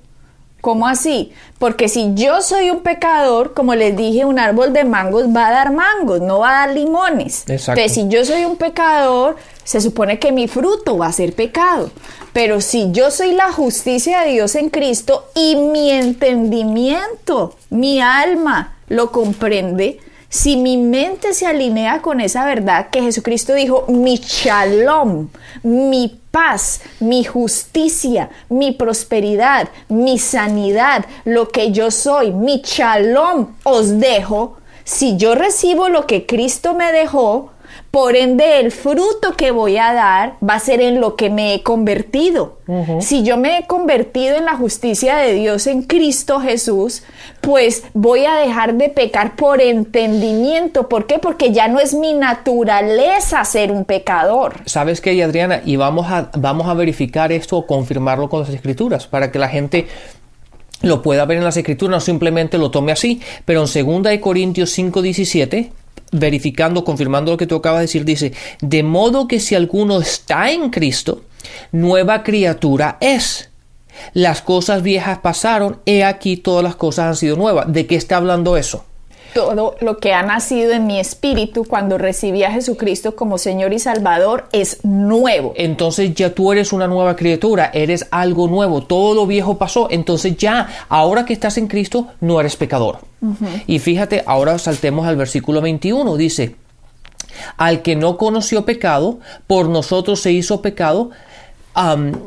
¿Cómo 0.61 0.87
así? 0.87 1.33
Porque 1.57 1.89
si 1.89 2.13
yo 2.13 2.41
soy 2.41 2.69
un 2.69 2.81
pecador, 2.81 3.53
como 3.55 3.73
les 3.73 3.97
dije, 3.97 4.25
un 4.25 4.37
árbol 4.37 4.73
de 4.73 4.83
mangos 4.83 5.25
va 5.35 5.47
a 5.47 5.51
dar 5.51 5.73
mangos, 5.73 6.21
no 6.21 6.39
va 6.39 6.49
a 6.49 6.67
dar 6.67 6.75
limones. 6.75 7.49
Exacto. 7.49 7.81
Entonces, 7.81 7.93
si 7.93 8.07
yo 8.09 8.23
soy 8.23 8.45
un 8.45 8.57
pecador, 8.57 9.37
se 9.63 9.81
supone 9.81 10.19
que 10.19 10.31
mi 10.31 10.47
fruto 10.47 10.97
va 10.97 11.07
a 11.07 11.13
ser 11.13 11.33
pecado. 11.33 11.91
Pero 12.33 12.61
si 12.61 12.91
yo 12.91 13.11
soy 13.11 13.33
la 13.33 13.51
justicia 13.51 14.21
de 14.21 14.31
Dios 14.31 14.55
en 14.55 14.69
Cristo 14.69 15.29
y 15.35 15.55
mi 15.55 15.91
entendimiento, 15.91 17.55
mi 17.69 18.01
alma 18.01 18.77
lo 18.87 19.11
comprende, 19.11 19.99
si 20.31 20.55
mi 20.55 20.77
mente 20.77 21.33
se 21.33 21.45
alinea 21.45 22.01
con 22.01 22.21
esa 22.21 22.45
verdad 22.45 22.89
que 22.89 23.01
Jesucristo 23.01 23.53
dijo, 23.53 23.83
mi 23.89 24.15
shalom, 24.15 25.27
mi 25.61 26.21
paz, 26.31 26.79
mi 27.01 27.25
justicia, 27.25 28.29
mi 28.47 28.71
prosperidad, 28.71 29.67
mi 29.89 30.17
sanidad, 30.17 31.05
lo 31.25 31.49
que 31.49 31.73
yo 31.73 31.91
soy, 31.91 32.31
mi 32.31 32.61
shalom 32.63 33.55
os 33.63 33.99
dejo, 33.99 34.55
si 34.85 35.17
yo 35.17 35.35
recibo 35.35 35.89
lo 35.89 36.07
que 36.07 36.25
Cristo 36.25 36.73
me 36.75 36.93
dejó, 36.93 37.50
Por 37.91 38.15
ende, 38.15 38.61
el 38.61 38.71
fruto 38.71 39.35
que 39.35 39.51
voy 39.51 39.77
a 39.77 39.93
dar 39.93 40.35
va 40.41 40.55
a 40.55 40.59
ser 40.59 40.79
en 40.79 41.01
lo 41.01 41.17
que 41.17 41.29
me 41.29 41.53
he 41.53 41.61
convertido. 41.61 42.59
Si 43.01 43.23
yo 43.23 43.35
me 43.35 43.57
he 43.57 43.67
convertido 43.67 44.37
en 44.37 44.45
la 44.45 44.55
justicia 44.55 45.17
de 45.17 45.33
Dios 45.33 45.67
en 45.67 45.81
Cristo 45.81 46.39
Jesús, 46.39 47.03
pues 47.41 47.83
voy 47.93 48.23
a 48.23 48.35
dejar 48.35 48.75
de 48.75 48.87
pecar 48.87 49.35
por 49.35 49.59
entendimiento. 49.59 50.87
¿Por 50.87 51.05
qué? 51.05 51.19
Porque 51.19 51.51
ya 51.51 51.67
no 51.67 51.81
es 51.81 51.93
mi 51.93 52.13
naturaleza 52.13 53.43
ser 53.43 53.73
un 53.73 53.83
pecador. 53.83 54.61
¿Sabes 54.67 55.01
qué, 55.01 55.21
Adriana? 55.21 55.61
Y 55.65 55.75
vamos 55.75 56.09
a, 56.09 56.31
vamos 56.37 56.67
a 56.67 56.73
verificar 56.73 57.33
esto 57.33 57.57
o 57.57 57.67
confirmarlo 57.67 58.29
con 58.29 58.39
las 58.39 58.49
escrituras 58.51 59.05
para 59.05 59.33
que 59.33 59.39
la 59.39 59.49
gente 59.49 59.87
lo 60.81 61.01
pueda 61.01 61.25
ver 61.25 61.37
en 61.37 61.43
las 61.43 61.57
escrituras, 61.57 61.91
no 61.91 61.99
simplemente 61.99 62.57
lo 62.57 62.71
tome 62.71 62.91
así, 62.91 63.21
pero 63.45 63.65
en 63.65 63.85
2 63.85 64.19
Corintios 64.19 64.77
5:17, 64.77 65.71
verificando, 66.11 66.83
confirmando 66.83 67.31
lo 67.31 67.37
que 67.37 67.47
tú 67.47 67.55
acabas 67.55 67.79
de 67.79 67.85
decir, 67.85 68.05
dice, 68.05 68.33
de 68.61 68.83
modo 68.83 69.27
que 69.27 69.39
si 69.39 69.55
alguno 69.55 69.99
está 69.99 70.51
en 70.51 70.69
Cristo, 70.69 71.23
nueva 71.71 72.23
criatura 72.23 72.97
es. 72.99 73.49
Las 74.13 74.41
cosas 74.41 74.83
viejas 74.83 75.19
pasaron, 75.19 75.79
he 75.85 76.03
aquí 76.03 76.37
todas 76.37 76.63
las 76.63 76.75
cosas 76.75 77.05
han 77.05 77.15
sido 77.15 77.35
nuevas. 77.35 77.71
¿De 77.71 77.85
qué 77.87 77.95
está 77.95 78.17
hablando 78.17 78.57
eso? 78.57 78.85
Todo 79.33 79.75
lo 79.79 79.97
que 79.97 80.13
ha 80.13 80.23
nacido 80.23 80.71
en 80.71 80.87
mi 80.87 80.99
espíritu 80.99 81.65
cuando 81.65 81.97
recibí 81.97 82.43
a 82.43 82.51
Jesucristo 82.51 83.15
como 83.15 83.37
Señor 83.37 83.73
y 83.73 83.79
Salvador 83.79 84.47
es 84.51 84.83
nuevo. 84.83 85.53
Entonces 85.55 86.13
ya 86.13 86.33
tú 86.33 86.51
eres 86.51 86.73
una 86.73 86.87
nueva 86.87 87.15
criatura, 87.15 87.71
eres 87.73 88.07
algo 88.11 88.47
nuevo, 88.47 88.83
todo 88.83 89.15
lo 89.15 89.27
viejo 89.27 89.57
pasó, 89.57 89.87
entonces 89.89 90.37
ya, 90.37 90.67
ahora 90.89 91.25
que 91.25 91.33
estás 91.33 91.57
en 91.57 91.67
Cristo, 91.67 92.07
no 92.19 92.39
eres 92.39 92.55
pecador. 92.55 92.99
Y 93.67 93.79
fíjate, 93.79 94.23
ahora 94.25 94.57
saltemos 94.57 95.07
al 95.07 95.15
versículo 95.15 95.61
21, 95.61 96.17
dice, 96.17 96.55
al 97.57 97.81
que 97.81 97.95
no 97.95 98.17
conoció 98.17 98.65
pecado, 98.65 99.19
por 99.47 99.69
nosotros 99.69 100.19
se 100.21 100.31
hizo 100.31 100.61
pecado, 100.61 101.11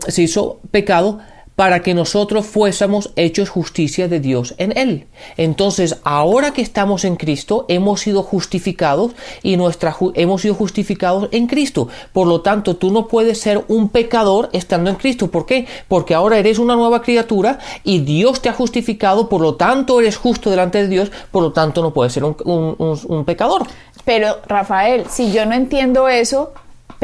se 0.08 0.22
hizo 0.22 0.60
pecado 0.70 1.18
para 1.56 1.80
que 1.80 1.94
nosotros 1.94 2.46
fuésemos 2.46 3.12
hechos 3.16 3.48
justicia 3.48 4.08
de 4.08 4.20
Dios 4.20 4.54
en 4.58 4.76
Él. 4.76 5.06
Entonces, 5.36 6.00
ahora 6.04 6.52
que 6.52 6.62
estamos 6.62 7.04
en 7.04 7.16
Cristo, 7.16 7.64
hemos 7.68 8.00
sido 8.00 8.22
justificados 8.22 9.12
y 9.42 9.56
nuestra, 9.56 9.96
hemos 10.14 10.42
sido 10.42 10.54
justificados 10.54 11.28
en 11.32 11.46
Cristo. 11.46 11.88
Por 12.12 12.26
lo 12.26 12.40
tanto, 12.40 12.76
tú 12.76 12.90
no 12.90 13.06
puedes 13.06 13.40
ser 13.40 13.64
un 13.68 13.88
pecador 13.88 14.50
estando 14.52 14.90
en 14.90 14.96
Cristo. 14.96 15.30
¿Por 15.30 15.46
qué? 15.46 15.66
Porque 15.88 16.14
ahora 16.14 16.38
eres 16.38 16.58
una 16.58 16.76
nueva 16.76 17.02
criatura 17.02 17.58
y 17.84 18.00
Dios 18.00 18.42
te 18.42 18.48
ha 18.48 18.52
justificado, 18.52 19.28
por 19.28 19.40
lo 19.40 19.54
tanto 19.54 20.00
eres 20.00 20.16
justo 20.16 20.50
delante 20.50 20.78
de 20.78 20.88
Dios, 20.88 21.12
por 21.30 21.42
lo 21.42 21.52
tanto 21.52 21.82
no 21.82 21.92
puedes 21.92 22.12
ser 22.12 22.24
un, 22.24 22.34
un 22.44 23.24
pecador. 23.24 23.66
Pero, 24.04 24.36
Rafael, 24.46 25.06
si 25.08 25.32
yo 25.32 25.46
no 25.46 25.54
entiendo 25.54 26.08
eso, 26.08 26.52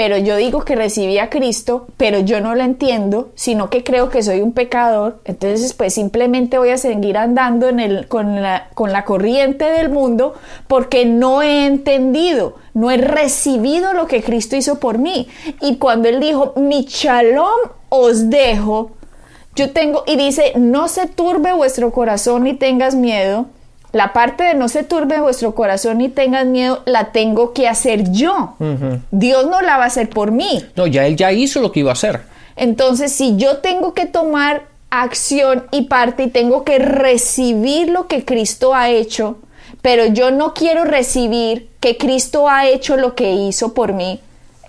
pero 0.01 0.17
yo 0.17 0.37
digo 0.37 0.65
que 0.65 0.77
recibí 0.77 1.19
a 1.19 1.29
Cristo, 1.29 1.87
pero 1.99 2.21
yo 2.21 2.41
no 2.41 2.55
lo 2.55 2.63
entiendo, 2.63 3.33
sino 3.35 3.69
que 3.69 3.85
creo 3.85 4.09
que 4.09 4.23
soy 4.23 4.41
un 4.41 4.53
pecador, 4.53 5.21
entonces 5.27 5.75
pues 5.75 5.93
simplemente 5.93 6.57
voy 6.57 6.71
a 6.71 6.79
seguir 6.79 7.19
andando 7.19 7.69
en 7.69 7.81
el, 7.81 8.09
con, 8.09 8.41
la, 8.41 8.71
con 8.73 8.95
la 8.95 9.05
corriente 9.05 9.67
del 9.67 9.91
mundo 9.91 10.33
porque 10.69 11.05
no 11.05 11.43
he 11.43 11.67
entendido, 11.67 12.55
no 12.73 12.91
he 12.91 12.97
recibido 12.97 13.93
lo 13.93 14.07
que 14.07 14.23
Cristo 14.23 14.57
hizo 14.57 14.81
por 14.81 14.97
mí. 14.97 15.29
Y 15.61 15.77
cuando 15.77 16.09
Él 16.09 16.19
dijo, 16.19 16.55
mi 16.57 16.87
shalom 16.89 17.61
os 17.91 18.31
dejo, 18.31 18.93
yo 19.55 19.71
tengo, 19.75 20.05
y 20.07 20.17
dice, 20.17 20.55
no 20.57 20.89
se 20.89 21.09
turbe 21.09 21.53
vuestro 21.53 21.93
corazón 21.93 22.45
ni 22.45 22.55
tengas 22.55 22.95
miedo, 22.95 23.49
la 23.92 24.12
parte 24.12 24.44
de 24.44 24.55
no 24.55 24.68
se 24.68 24.85
turbe 24.85 25.20
vuestro 25.20 25.55
corazón 25.55 26.00
y 26.00 26.09
tengan 26.09 26.53
miedo, 26.53 26.83
la 26.87 27.12
tengo 27.12 27.53
que 27.53 27.68
hacer 27.68 28.11
yo. 28.12 28.55
Dios 29.11 29.46
no 29.46 29.61
la 29.61 29.79
va 29.79 29.85
a 29.85 29.87
hacer 29.88 30.09
por 30.11 30.31
mí. 30.31 30.64
No, 30.76 30.87
ya 30.87 31.07
Él 31.07 31.16
ya 31.16 31.33
hizo 31.33 31.61
lo 31.61 31.72
que 31.72 31.81
iba 31.81 31.90
a 31.90 31.94
hacer. 31.94 32.22
Entonces, 32.57 33.12
si 33.12 33.37
yo 33.37 33.59
tengo 33.59 33.94
que 33.94 34.07
tomar 34.07 34.64
acción 34.90 35.66
y 35.70 35.83
parte 35.83 36.24
y 36.24 36.29
tengo 36.29 36.64
que 36.64 36.79
recibir 36.79 37.90
lo 37.90 38.07
que 38.07 38.24
Cristo 38.24 38.74
ha 38.74 38.90
hecho, 38.90 39.38
pero 39.83 40.07
yo 40.07 40.31
no 40.31 40.53
quiero 40.53 40.85
recibir 40.85 41.70
que 41.81 41.96
Cristo 41.96 42.48
ha 42.48 42.66
hecho 42.68 42.96
lo 42.96 43.14
que 43.14 43.33
hizo 43.33 43.72
por 43.72 43.92
mí, 43.92 44.20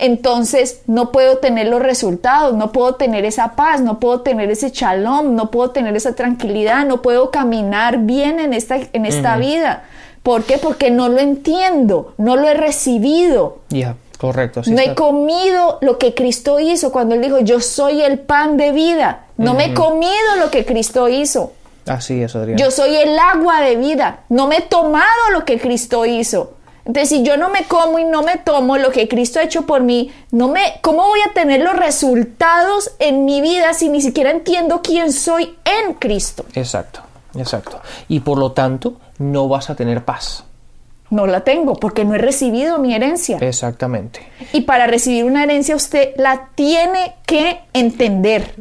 entonces 0.01 0.81
no 0.87 1.11
puedo 1.11 1.37
tener 1.37 1.67
los 1.67 1.79
resultados, 1.79 2.55
no 2.55 2.71
puedo 2.71 2.95
tener 2.95 3.23
esa 3.23 3.55
paz, 3.55 3.81
no 3.81 3.99
puedo 3.99 4.21
tener 4.21 4.49
ese 4.49 4.71
shalom, 4.71 5.35
no 5.35 5.51
puedo 5.51 5.69
tener 5.69 5.95
esa 5.95 6.15
tranquilidad, 6.15 6.87
no 6.87 7.03
puedo 7.03 7.29
caminar 7.29 7.99
bien 7.99 8.39
en 8.39 8.53
esta, 8.53 8.79
en 8.93 9.05
esta 9.05 9.37
vida. 9.37 9.83
¿Por 10.23 10.43
qué? 10.43 10.57
Porque 10.57 10.89
no 10.89 11.07
lo 11.07 11.19
entiendo, 11.19 12.15
no 12.17 12.35
lo 12.35 12.47
he 12.47 12.55
recibido. 12.55 13.59
Ya, 13.69 13.95
correcto. 14.17 14.63
no 14.65 14.81
he 14.81 14.95
comido 14.95 15.77
lo 15.81 15.99
que 15.99 16.15
Cristo 16.15 16.59
hizo 16.59 16.91
cuando 16.91 17.13
Él 17.13 17.21
dijo, 17.21 17.39
yo 17.39 17.59
soy 17.59 18.01
el 18.01 18.17
pan 18.17 18.57
de 18.57 18.71
vida. 18.71 19.25
No 19.37 19.53
me 19.53 19.65
he 19.65 19.73
comido 19.75 20.35
lo 20.39 20.49
que 20.49 20.65
Cristo 20.65 21.09
hizo. 21.09 21.53
Así 21.85 22.23
es, 22.23 22.35
Adrián. 22.35 22.57
Yo 22.57 22.71
soy 22.71 22.95
el 22.95 23.17
agua 23.19 23.61
de 23.61 23.75
vida. 23.75 24.21
No 24.29 24.47
me 24.47 24.57
he 24.57 24.61
tomado 24.61 25.29
lo 25.31 25.45
que 25.45 25.59
Cristo 25.59 26.07
hizo. 26.07 26.53
Entonces, 26.85 27.09
si 27.09 27.23
yo 27.23 27.37
no 27.37 27.49
me 27.49 27.63
como 27.65 27.99
y 27.99 28.05
no 28.05 28.23
me 28.23 28.37
tomo 28.37 28.77
lo 28.77 28.91
que 28.91 29.07
Cristo 29.07 29.39
ha 29.39 29.43
hecho 29.43 29.65
por 29.65 29.81
mí, 29.81 30.11
no 30.31 30.47
me, 30.47 30.79
¿cómo 30.81 31.03
voy 31.07 31.19
a 31.29 31.33
tener 31.33 31.61
los 31.61 31.75
resultados 31.75 32.91
en 32.99 33.25
mi 33.25 33.41
vida 33.41 33.73
si 33.73 33.89
ni 33.89 34.01
siquiera 34.01 34.31
entiendo 34.31 34.81
quién 34.81 35.13
soy 35.13 35.55
en 35.65 35.93
Cristo? 35.95 36.45
Exacto, 36.55 37.01
exacto. 37.35 37.79
Y 38.07 38.21
por 38.21 38.37
lo 38.37 38.51
tanto, 38.53 38.95
no 39.19 39.47
vas 39.47 39.69
a 39.69 39.75
tener 39.75 40.03
paz. 40.03 40.43
No 41.11 41.27
la 41.27 41.41
tengo 41.41 41.75
porque 41.75 42.05
no 42.05 42.15
he 42.15 42.17
recibido 42.17 42.79
mi 42.79 42.95
herencia. 42.95 43.37
Exactamente. 43.41 44.21
Y 44.53 44.61
para 44.61 44.87
recibir 44.87 45.25
una 45.25 45.43
herencia 45.43 45.75
usted 45.75 46.13
la 46.15 46.49
tiene 46.55 47.15
que 47.25 47.59
entender. 47.73 48.55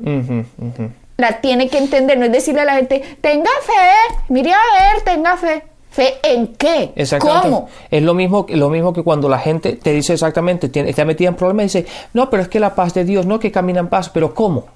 La 1.16 1.40
tiene 1.40 1.68
que 1.68 1.78
entender, 1.78 2.18
no 2.18 2.24
es 2.24 2.32
decirle 2.32 2.62
a 2.62 2.64
la 2.64 2.74
gente, 2.74 3.18
tenga 3.20 3.50
fe, 3.62 4.22
mire 4.28 4.52
a 4.52 4.56
ver, 4.56 5.02
tenga 5.04 5.36
fe. 5.36 5.69
¿Fe 5.90 6.14
en 6.22 6.48
qué? 6.54 6.92
¿Cómo? 7.18 7.68
Es 7.90 8.02
lo 8.02 8.14
mismo, 8.14 8.46
lo 8.48 8.70
mismo 8.70 8.92
que 8.92 9.02
cuando 9.02 9.28
la 9.28 9.38
gente 9.38 9.72
te 9.72 9.92
dice 9.92 10.12
exactamente, 10.12 10.68
tiene, 10.68 10.90
está 10.90 11.04
metida 11.04 11.28
en 11.28 11.34
problemas 11.34 11.74
y 11.74 11.78
dice, 11.78 11.92
no, 12.14 12.30
pero 12.30 12.42
es 12.42 12.48
que 12.48 12.60
la 12.60 12.74
paz 12.74 12.94
de 12.94 13.04
Dios, 13.04 13.26
no 13.26 13.40
que 13.40 13.50
camina 13.50 13.80
en 13.80 13.88
paz, 13.88 14.08
pero 14.08 14.32
¿cómo? 14.34 14.66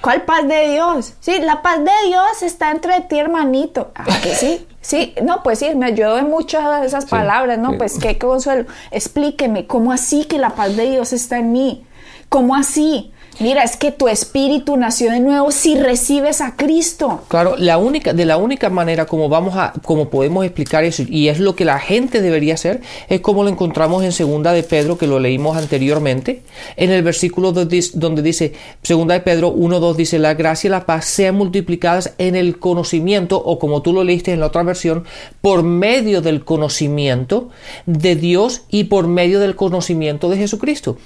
¿Cuál 0.00 0.22
paz 0.22 0.46
de 0.46 0.70
Dios? 0.70 1.14
Sí, 1.20 1.40
la 1.40 1.62
paz 1.62 1.78
de 1.78 2.06
Dios 2.06 2.42
está 2.42 2.70
entre 2.70 3.00
ti, 3.00 3.18
hermanito. 3.18 3.90
Ah, 3.94 4.04
que 4.22 4.34
sí. 4.34 4.66
Sí, 4.80 5.14
no, 5.22 5.42
pues 5.42 5.58
sí, 5.58 5.74
me 5.74 5.86
ayudó 5.86 6.18
en 6.18 6.30
muchas 6.30 6.80
de 6.80 6.86
esas 6.86 7.06
palabras, 7.06 7.58
¿no? 7.58 7.76
Pues 7.76 7.98
qué 7.98 8.16
consuelo. 8.16 8.66
Explíqueme, 8.90 9.66
¿cómo 9.66 9.92
así 9.92 10.24
que 10.24 10.38
la 10.38 10.50
paz 10.50 10.76
de 10.76 10.88
Dios 10.90 11.12
está 11.12 11.38
en 11.38 11.52
mí? 11.52 11.84
¿Cómo 12.28 12.54
así? 12.54 13.12
Mira, 13.40 13.62
es 13.62 13.76
que 13.76 13.92
tu 13.92 14.08
espíritu 14.08 14.76
nació 14.76 15.12
de 15.12 15.20
nuevo 15.20 15.52
si 15.52 15.78
recibes 15.78 16.40
a 16.40 16.56
Cristo. 16.56 17.20
Claro, 17.28 17.54
la 17.56 17.78
única, 17.78 18.12
de 18.12 18.24
la 18.24 18.36
única 18.36 18.68
manera 18.68 19.06
como 19.06 19.28
vamos 19.28 19.54
a, 19.56 19.74
como 19.84 20.10
podemos 20.10 20.44
explicar 20.44 20.82
eso, 20.82 21.04
y 21.08 21.28
es 21.28 21.38
lo 21.38 21.54
que 21.54 21.64
la 21.64 21.78
gente 21.78 22.20
debería 22.20 22.54
hacer, 22.54 22.80
es 23.08 23.20
como 23.20 23.44
lo 23.44 23.48
encontramos 23.48 24.02
en 24.02 24.10
segunda 24.10 24.52
de 24.52 24.64
Pedro, 24.64 24.98
que 24.98 25.06
lo 25.06 25.20
leímos 25.20 25.56
anteriormente, 25.56 26.42
en 26.76 26.90
el 26.90 27.04
versículo 27.04 27.52
donde 27.52 28.22
dice, 28.22 28.54
segunda 28.82 29.14
de 29.14 29.20
Pedro 29.20 29.54
1.2 29.54 29.94
dice, 29.94 30.18
la 30.18 30.34
gracia 30.34 30.66
y 30.66 30.70
la 30.72 30.84
paz 30.84 31.04
sean 31.04 31.36
multiplicadas 31.36 32.14
en 32.18 32.34
el 32.34 32.58
conocimiento, 32.58 33.40
o 33.40 33.60
como 33.60 33.82
tú 33.82 33.92
lo 33.92 34.02
leíste 34.02 34.32
en 34.32 34.40
la 34.40 34.46
otra 34.46 34.64
versión, 34.64 35.04
por 35.40 35.62
medio 35.62 36.22
del 36.22 36.44
conocimiento 36.44 37.50
de 37.86 38.16
Dios 38.16 38.62
y 38.68 38.84
por 38.84 39.06
medio 39.06 39.38
del 39.38 39.54
conocimiento 39.54 40.28
de 40.28 40.38
Jesucristo. 40.38 40.98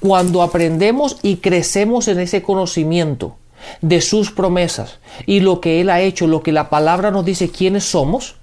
Cuando 0.00 0.42
aprendemos 0.42 1.18
y 1.22 1.36
crecemos 1.36 2.08
en 2.08 2.20
ese 2.20 2.42
conocimiento 2.42 3.36
de 3.80 4.00
sus 4.00 4.30
promesas 4.30 4.98
y 5.26 5.40
lo 5.40 5.60
que 5.60 5.80
Él 5.80 5.90
ha 5.90 6.00
hecho, 6.00 6.26
lo 6.26 6.42
que 6.42 6.52
la 6.52 6.70
palabra 6.70 7.10
nos 7.10 7.24
dice 7.24 7.50
quiénes 7.50 7.84
somos, 7.84 8.36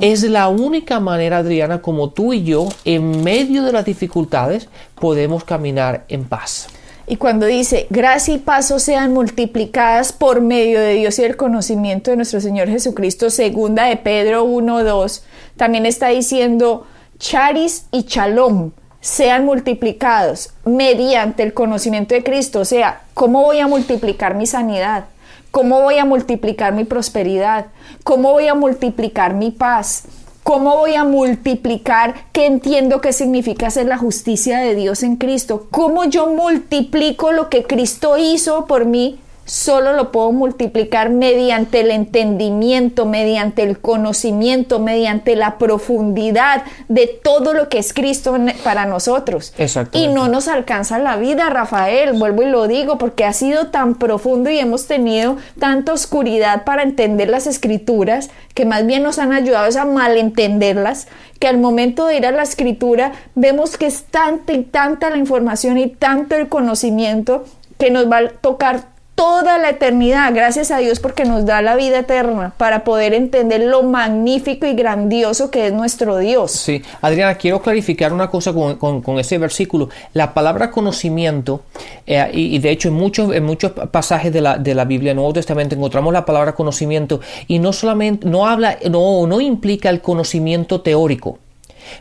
es 0.00 0.22
la 0.22 0.48
única 0.48 1.00
manera, 1.00 1.38
Adriana, 1.38 1.82
como 1.82 2.10
tú 2.10 2.32
y 2.32 2.44
yo, 2.44 2.68
en 2.84 3.24
medio 3.24 3.64
de 3.64 3.72
las 3.72 3.84
dificultades, 3.84 4.68
podemos 4.94 5.42
caminar 5.42 6.04
en 6.08 6.24
paz. 6.24 6.68
Y 7.08 7.16
cuando 7.16 7.46
dice, 7.46 7.86
gracia 7.88 8.34
y 8.34 8.38
paso 8.38 8.78
sean 8.78 9.12
multiplicadas 9.12 10.12
por 10.12 10.40
medio 10.40 10.80
de 10.80 10.94
Dios 10.94 11.18
y 11.18 11.24
el 11.24 11.36
conocimiento 11.36 12.10
de 12.10 12.16
nuestro 12.16 12.40
Señor 12.40 12.68
Jesucristo, 12.68 13.30
segunda 13.30 13.84
de 13.84 13.96
Pedro 13.96 14.44
1.2, 14.44 15.22
también 15.56 15.86
está 15.86 16.08
diciendo 16.08 16.86
charis 17.18 17.86
y 17.92 18.04
chalom, 18.04 18.72
sean 19.06 19.44
multiplicados 19.44 20.50
mediante 20.64 21.44
el 21.44 21.54
conocimiento 21.54 22.12
de 22.12 22.24
Cristo. 22.24 22.58
O 22.58 22.64
sea, 22.64 23.02
¿cómo 23.14 23.40
voy 23.42 23.60
a 23.60 23.68
multiplicar 23.68 24.34
mi 24.34 24.46
sanidad? 24.46 25.04
¿Cómo 25.52 25.80
voy 25.80 25.98
a 25.98 26.04
multiplicar 26.04 26.72
mi 26.72 26.82
prosperidad? 26.82 27.66
¿Cómo 28.02 28.32
voy 28.32 28.48
a 28.48 28.54
multiplicar 28.54 29.34
mi 29.34 29.52
paz? 29.52 30.06
¿Cómo 30.42 30.76
voy 30.76 30.96
a 30.96 31.04
multiplicar 31.04 32.16
qué 32.32 32.46
entiendo 32.46 33.00
que 33.00 33.12
significa 33.12 33.70
ser 33.70 33.86
la 33.86 33.96
justicia 33.96 34.58
de 34.58 34.74
Dios 34.74 35.04
en 35.04 35.14
Cristo? 35.14 35.68
¿Cómo 35.70 36.04
yo 36.06 36.26
multiplico 36.26 37.30
lo 37.30 37.48
que 37.48 37.62
Cristo 37.62 38.18
hizo 38.18 38.66
por 38.66 38.86
mí 38.86 39.20
solo 39.46 39.92
lo 39.92 40.12
puedo 40.12 40.32
multiplicar 40.32 41.08
mediante 41.10 41.80
el 41.80 41.90
entendimiento, 41.90 43.06
mediante 43.06 43.62
el 43.62 43.78
conocimiento, 43.78 44.80
mediante 44.80 45.36
la 45.36 45.56
profundidad 45.56 46.64
de 46.88 47.06
todo 47.06 47.54
lo 47.54 47.68
que 47.68 47.78
es 47.78 47.94
Cristo 47.94 48.36
para 48.64 48.84
nosotros. 48.84 49.54
Y 49.92 50.08
no 50.08 50.28
nos 50.28 50.48
alcanza 50.48 50.98
la 50.98 51.16
vida, 51.16 51.48
Rafael, 51.48 52.12
vuelvo 52.12 52.42
y 52.42 52.50
lo 52.50 52.66
digo, 52.66 52.98
porque 52.98 53.24
ha 53.24 53.32
sido 53.32 53.68
tan 53.68 53.94
profundo 53.94 54.50
y 54.50 54.58
hemos 54.58 54.86
tenido 54.86 55.36
tanta 55.58 55.92
oscuridad 55.92 56.64
para 56.64 56.82
entender 56.82 57.30
las 57.30 57.46
escrituras, 57.46 58.30
que 58.52 58.66
más 58.66 58.84
bien 58.84 59.04
nos 59.04 59.18
han 59.18 59.32
ayudado 59.32 59.66
a 59.78 59.84
malentenderlas, 59.84 61.06
que 61.38 61.46
al 61.46 61.58
momento 61.58 62.06
de 62.06 62.16
ir 62.16 62.26
a 62.26 62.32
la 62.32 62.42
escritura 62.42 63.12
vemos 63.34 63.76
que 63.76 63.86
es 63.86 64.04
tanta 64.04 64.52
y 64.52 64.64
tanta 64.64 65.10
la 65.10 65.18
información 65.18 65.78
y 65.78 65.88
tanto 65.88 66.34
el 66.34 66.48
conocimiento 66.48 67.44
que 67.78 67.90
nos 67.90 68.10
va 68.10 68.18
a 68.18 68.28
tocar 68.28 68.95
toda 69.16 69.58
la 69.58 69.70
eternidad. 69.70 70.32
Gracias 70.32 70.70
a 70.70 70.78
Dios 70.78 71.00
porque 71.00 71.24
nos 71.24 71.44
da 71.44 71.62
la 71.62 71.74
vida 71.74 72.00
eterna 72.00 72.52
para 72.56 72.84
poder 72.84 73.14
entender 73.14 73.62
lo 73.62 73.82
magnífico 73.82 74.66
y 74.66 74.74
grandioso 74.74 75.50
que 75.50 75.66
es 75.66 75.72
nuestro 75.72 76.18
Dios. 76.18 76.52
Sí, 76.52 76.82
Adriana, 77.00 77.34
quiero 77.34 77.60
clarificar 77.60 78.12
una 78.12 78.30
cosa 78.30 78.52
con, 78.52 78.76
con, 78.76 79.18
ese 79.18 79.38
versículo. 79.38 79.88
La 80.12 80.34
palabra 80.34 80.70
conocimiento, 80.70 81.62
eh, 82.06 82.30
y, 82.32 82.58
de 82.58 82.70
hecho 82.70 82.88
en 82.88 82.94
muchos, 82.94 83.34
en 83.34 83.44
muchos 83.44 83.72
pasajes 83.72 84.32
de 84.32 84.42
la, 84.42 84.58
de 84.58 84.74
la 84.74 84.84
Biblia, 84.84 85.10
en 85.10 85.16
el 85.16 85.22
Nuevo 85.22 85.32
Testamento, 85.32 85.74
encontramos 85.74 86.12
la 86.12 86.24
palabra 86.24 86.54
conocimiento 86.54 87.20
y 87.48 87.58
no 87.58 87.72
solamente, 87.72 88.28
no 88.28 88.46
habla, 88.46 88.78
no, 88.90 89.26
no 89.26 89.40
implica 89.40 89.88
el 89.88 90.02
conocimiento 90.02 90.82
teórico. 90.82 91.38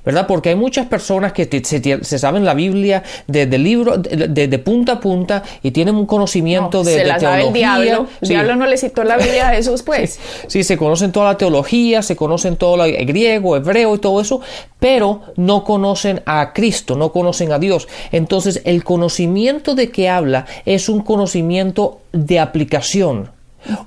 ¿Verdad? 0.04 0.28
Porque 0.28 0.50
hay 0.50 0.56
muchas 0.56 0.88
personas 0.88 1.34
que 1.34 1.46
se, 1.64 2.20
saben 2.20 2.46
la 2.46 2.54
Biblia 2.54 3.04
de, 3.28 3.46
libro 3.58 3.98
de, 3.98 4.60
punta 4.60 4.94
a 4.94 5.00
punta 5.00 5.44
y 5.64 5.72
tienen 5.72 5.96
un 5.96 6.06
conocimiento 6.06 6.84
de, 6.84 6.94
se 6.94 7.06
la 7.06 7.18
teología. 7.18 7.48
el 7.48 7.54
diablo. 7.54 8.08
El 8.22 8.30
diablo 8.30 8.56
no 8.56 8.66
le 8.66 8.78
citó 8.78 9.04
la 9.04 9.18
Biblia 9.18 9.50
a 9.50 9.54
Jesús, 9.54 9.84
pues. 9.86 10.20
Sí, 10.48 10.64
se 10.64 10.78
conocen 10.78 11.12
toda 11.12 11.34
la 11.34 11.38
teología, 11.38 12.02
se 12.02 12.16
conocen 12.16 12.56
todo 12.56 12.84
el 12.84 13.06
griego, 13.06 13.56
hebreo 13.56 13.96
y 13.96 14.00
todo 14.00 14.22
eso, 14.22 14.42
pero 14.80 15.22
no 15.36 15.64
conocen 15.64 16.22
a 16.26 16.54
Cristo, 16.54 16.96
no 16.96 17.12
conocen 17.12 17.52
a 17.52 17.60
Dios. 17.60 17.88
Entonces, 18.12 18.62
el 18.66 18.84
conocimiento 18.84 19.76
de 19.76 19.92
que 19.92 20.10
habla 20.10 20.46
es 20.66 20.90
un 20.90 21.02
conocimiento 21.02 22.00
de 22.12 22.40
aplicación, 22.40 23.32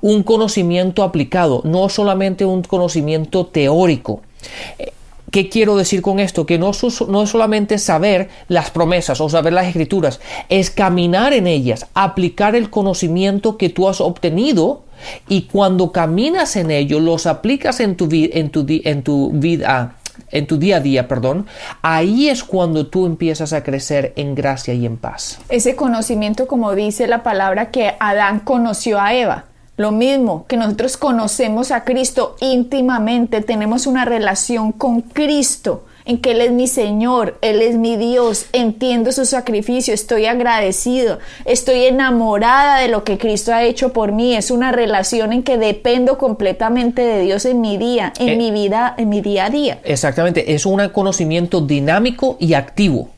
un 0.00 0.22
conocimiento 0.22 1.02
aplicado, 1.02 1.62
no 1.64 1.88
solamente 1.88 2.44
un 2.44 2.62
conocimiento 2.62 3.46
teórico. 3.46 4.22
¿Qué 5.30 5.48
quiero 5.48 5.76
decir 5.76 6.00
con 6.00 6.18
esto? 6.18 6.46
Que 6.46 6.58
no, 6.58 6.70
es 6.70 6.78
solamente 6.78 7.78
saber 7.78 8.28
las 8.48 8.70
promesas 8.70 9.20
o 9.20 9.28
saber 9.28 9.52
las 9.52 9.66
escrituras, 9.66 10.20
es 10.48 10.70
caminar 10.70 11.32
en 11.32 11.46
ellas, 11.46 11.86
aplicar 11.94 12.56
el 12.56 12.70
conocimiento 12.70 13.58
que 13.58 13.68
tú 13.68 13.88
has 13.88 14.00
obtenido 14.00 14.84
y 15.28 15.42
cuando 15.42 15.92
caminas 15.92 16.56
en 16.56 16.70
ello, 16.70 17.00
los 17.00 17.26
aplicas 17.26 17.80
en 17.80 17.96
tu, 17.96 18.08
en 18.10 18.50
tu 18.50 18.64
vida, 19.32 19.96
en 20.30 20.46
tu 20.46 20.56
día 20.58 20.76
a 20.76 20.80
día, 20.80 21.08
perdón, 21.08 21.46
ahí 21.82 22.28
es 22.28 22.42
cuando 22.42 22.86
tú 22.86 23.06
empiezas 23.06 23.52
a 23.52 23.62
crecer 23.62 24.12
en 24.16 24.34
gracia 24.34 24.74
y 24.74 24.86
en 24.86 24.96
paz. 24.96 25.38
Ese 25.48 25.76
conocimiento, 25.76 26.46
como 26.46 26.74
dice 26.74 27.06
la 27.06 27.22
palabra, 27.22 27.70
que 27.70 27.94
Adán 28.00 28.40
conoció 28.40 29.00
a 29.00 29.14
Eva. 29.14 29.44
Lo 29.78 29.92
mismo 29.92 30.44
que 30.48 30.56
nosotros 30.56 30.96
conocemos 30.96 31.70
a 31.70 31.84
Cristo 31.84 32.34
íntimamente, 32.40 33.42
tenemos 33.42 33.86
una 33.86 34.04
relación 34.04 34.72
con 34.72 35.02
Cristo 35.02 35.84
en 36.08 36.18
que 36.18 36.30
Él 36.32 36.40
es 36.40 36.50
mi 36.50 36.66
Señor, 36.66 37.36
Él 37.42 37.60
es 37.60 37.76
mi 37.76 37.96
Dios, 37.98 38.46
entiendo 38.52 39.12
su 39.12 39.26
sacrificio, 39.26 39.92
estoy 39.92 40.24
agradecido, 40.24 41.18
estoy 41.44 41.84
enamorada 41.84 42.80
de 42.80 42.88
lo 42.88 43.04
que 43.04 43.18
Cristo 43.18 43.52
ha 43.52 43.62
hecho 43.62 43.92
por 43.92 44.12
mí, 44.12 44.34
es 44.34 44.50
una 44.50 44.72
relación 44.72 45.34
en 45.34 45.42
que 45.42 45.58
dependo 45.58 46.16
completamente 46.16 47.02
de 47.02 47.20
Dios 47.20 47.44
en 47.44 47.60
mi 47.60 47.76
día, 47.76 48.14
en 48.18 48.30
eh, 48.30 48.36
mi 48.36 48.50
vida, 48.50 48.94
en 48.96 49.10
mi 49.10 49.20
día 49.20 49.44
a 49.44 49.50
día. 49.50 49.80
Exactamente, 49.84 50.54
es 50.54 50.64
un 50.64 50.88
conocimiento 50.88 51.60
dinámico 51.60 52.38
y 52.40 52.54
activo, 52.54 53.10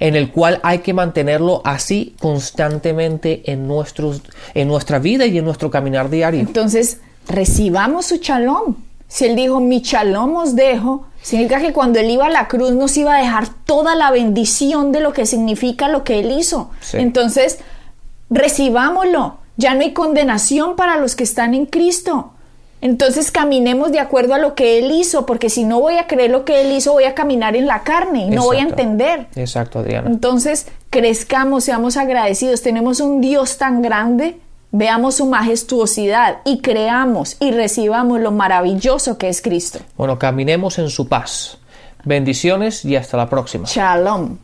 en 0.00 0.16
el 0.16 0.32
cual 0.32 0.58
hay 0.64 0.78
que 0.78 0.92
mantenerlo 0.92 1.62
así 1.64 2.16
constantemente 2.18 3.52
en, 3.52 3.68
nuestros, 3.68 4.22
en 4.52 4.66
nuestra 4.66 4.98
vida 4.98 5.26
y 5.26 5.38
en 5.38 5.44
nuestro 5.44 5.70
caminar 5.70 6.10
diario. 6.10 6.40
Entonces, 6.40 6.98
recibamos 7.28 8.06
su 8.06 8.16
chalón. 8.16 8.78
Si 9.06 9.26
Él 9.26 9.36
dijo, 9.36 9.60
mi 9.60 9.80
chalón 9.82 10.34
os 10.34 10.56
dejo, 10.56 11.06
Significa 11.26 11.60
que 11.60 11.72
cuando 11.72 11.98
Él 11.98 12.08
iba 12.08 12.26
a 12.26 12.30
la 12.30 12.46
cruz 12.46 12.70
nos 12.70 12.96
iba 12.96 13.16
a 13.16 13.18
dejar 13.18 13.48
toda 13.48 13.96
la 13.96 14.12
bendición 14.12 14.92
de 14.92 15.00
lo 15.00 15.12
que 15.12 15.26
significa 15.26 15.88
lo 15.88 16.04
que 16.04 16.20
Él 16.20 16.30
hizo. 16.30 16.70
Entonces, 16.92 17.58
recibámoslo. 18.30 19.38
Ya 19.56 19.74
no 19.74 19.80
hay 19.80 19.92
condenación 19.92 20.76
para 20.76 20.98
los 20.98 21.16
que 21.16 21.24
están 21.24 21.52
en 21.54 21.66
Cristo. 21.66 22.30
Entonces 22.80 23.32
caminemos 23.32 23.90
de 23.90 23.98
acuerdo 23.98 24.34
a 24.34 24.38
lo 24.38 24.54
que 24.54 24.78
Él 24.78 24.92
hizo, 24.92 25.26
porque 25.26 25.50
si 25.50 25.64
no 25.64 25.80
voy 25.80 25.96
a 25.96 26.06
creer 26.06 26.30
lo 26.30 26.44
que 26.44 26.60
Él 26.60 26.70
hizo, 26.70 26.92
voy 26.92 27.02
a 27.02 27.16
caminar 27.16 27.56
en 27.56 27.66
la 27.66 27.82
carne 27.82 28.26
y 28.26 28.30
no 28.30 28.44
voy 28.44 28.58
a 28.58 28.62
entender. 28.62 29.26
Exacto, 29.34 29.80
Adriana. 29.80 30.08
Entonces, 30.08 30.68
crezcamos, 30.90 31.64
seamos 31.64 31.96
agradecidos. 31.96 32.62
Tenemos 32.62 33.00
un 33.00 33.20
Dios 33.20 33.58
tan 33.58 33.82
grande 33.82 34.38
Veamos 34.72 35.16
su 35.16 35.26
majestuosidad 35.26 36.38
y 36.44 36.60
creamos 36.60 37.36
y 37.40 37.52
recibamos 37.52 38.20
lo 38.20 38.32
maravilloso 38.32 39.16
que 39.16 39.28
es 39.28 39.40
Cristo. 39.40 39.78
Bueno, 39.96 40.18
caminemos 40.18 40.78
en 40.78 40.90
su 40.90 41.08
paz. 41.08 41.58
Bendiciones 42.04 42.84
y 42.84 42.96
hasta 42.96 43.16
la 43.16 43.28
próxima. 43.28 43.66
Shalom. 43.66 44.38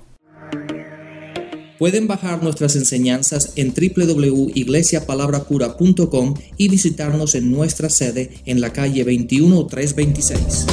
Pueden 1.78 2.06
bajar 2.06 2.42
nuestras 2.42 2.76
enseñanzas 2.76 3.54
en 3.56 3.74
www.iglesiapalabracura.com 3.74 6.34
y 6.56 6.68
visitarnos 6.68 7.34
en 7.34 7.50
nuestra 7.50 7.90
sede 7.90 8.30
en 8.46 8.60
la 8.60 8.72
calle 8.72 9.04
21326. 9.04 10.66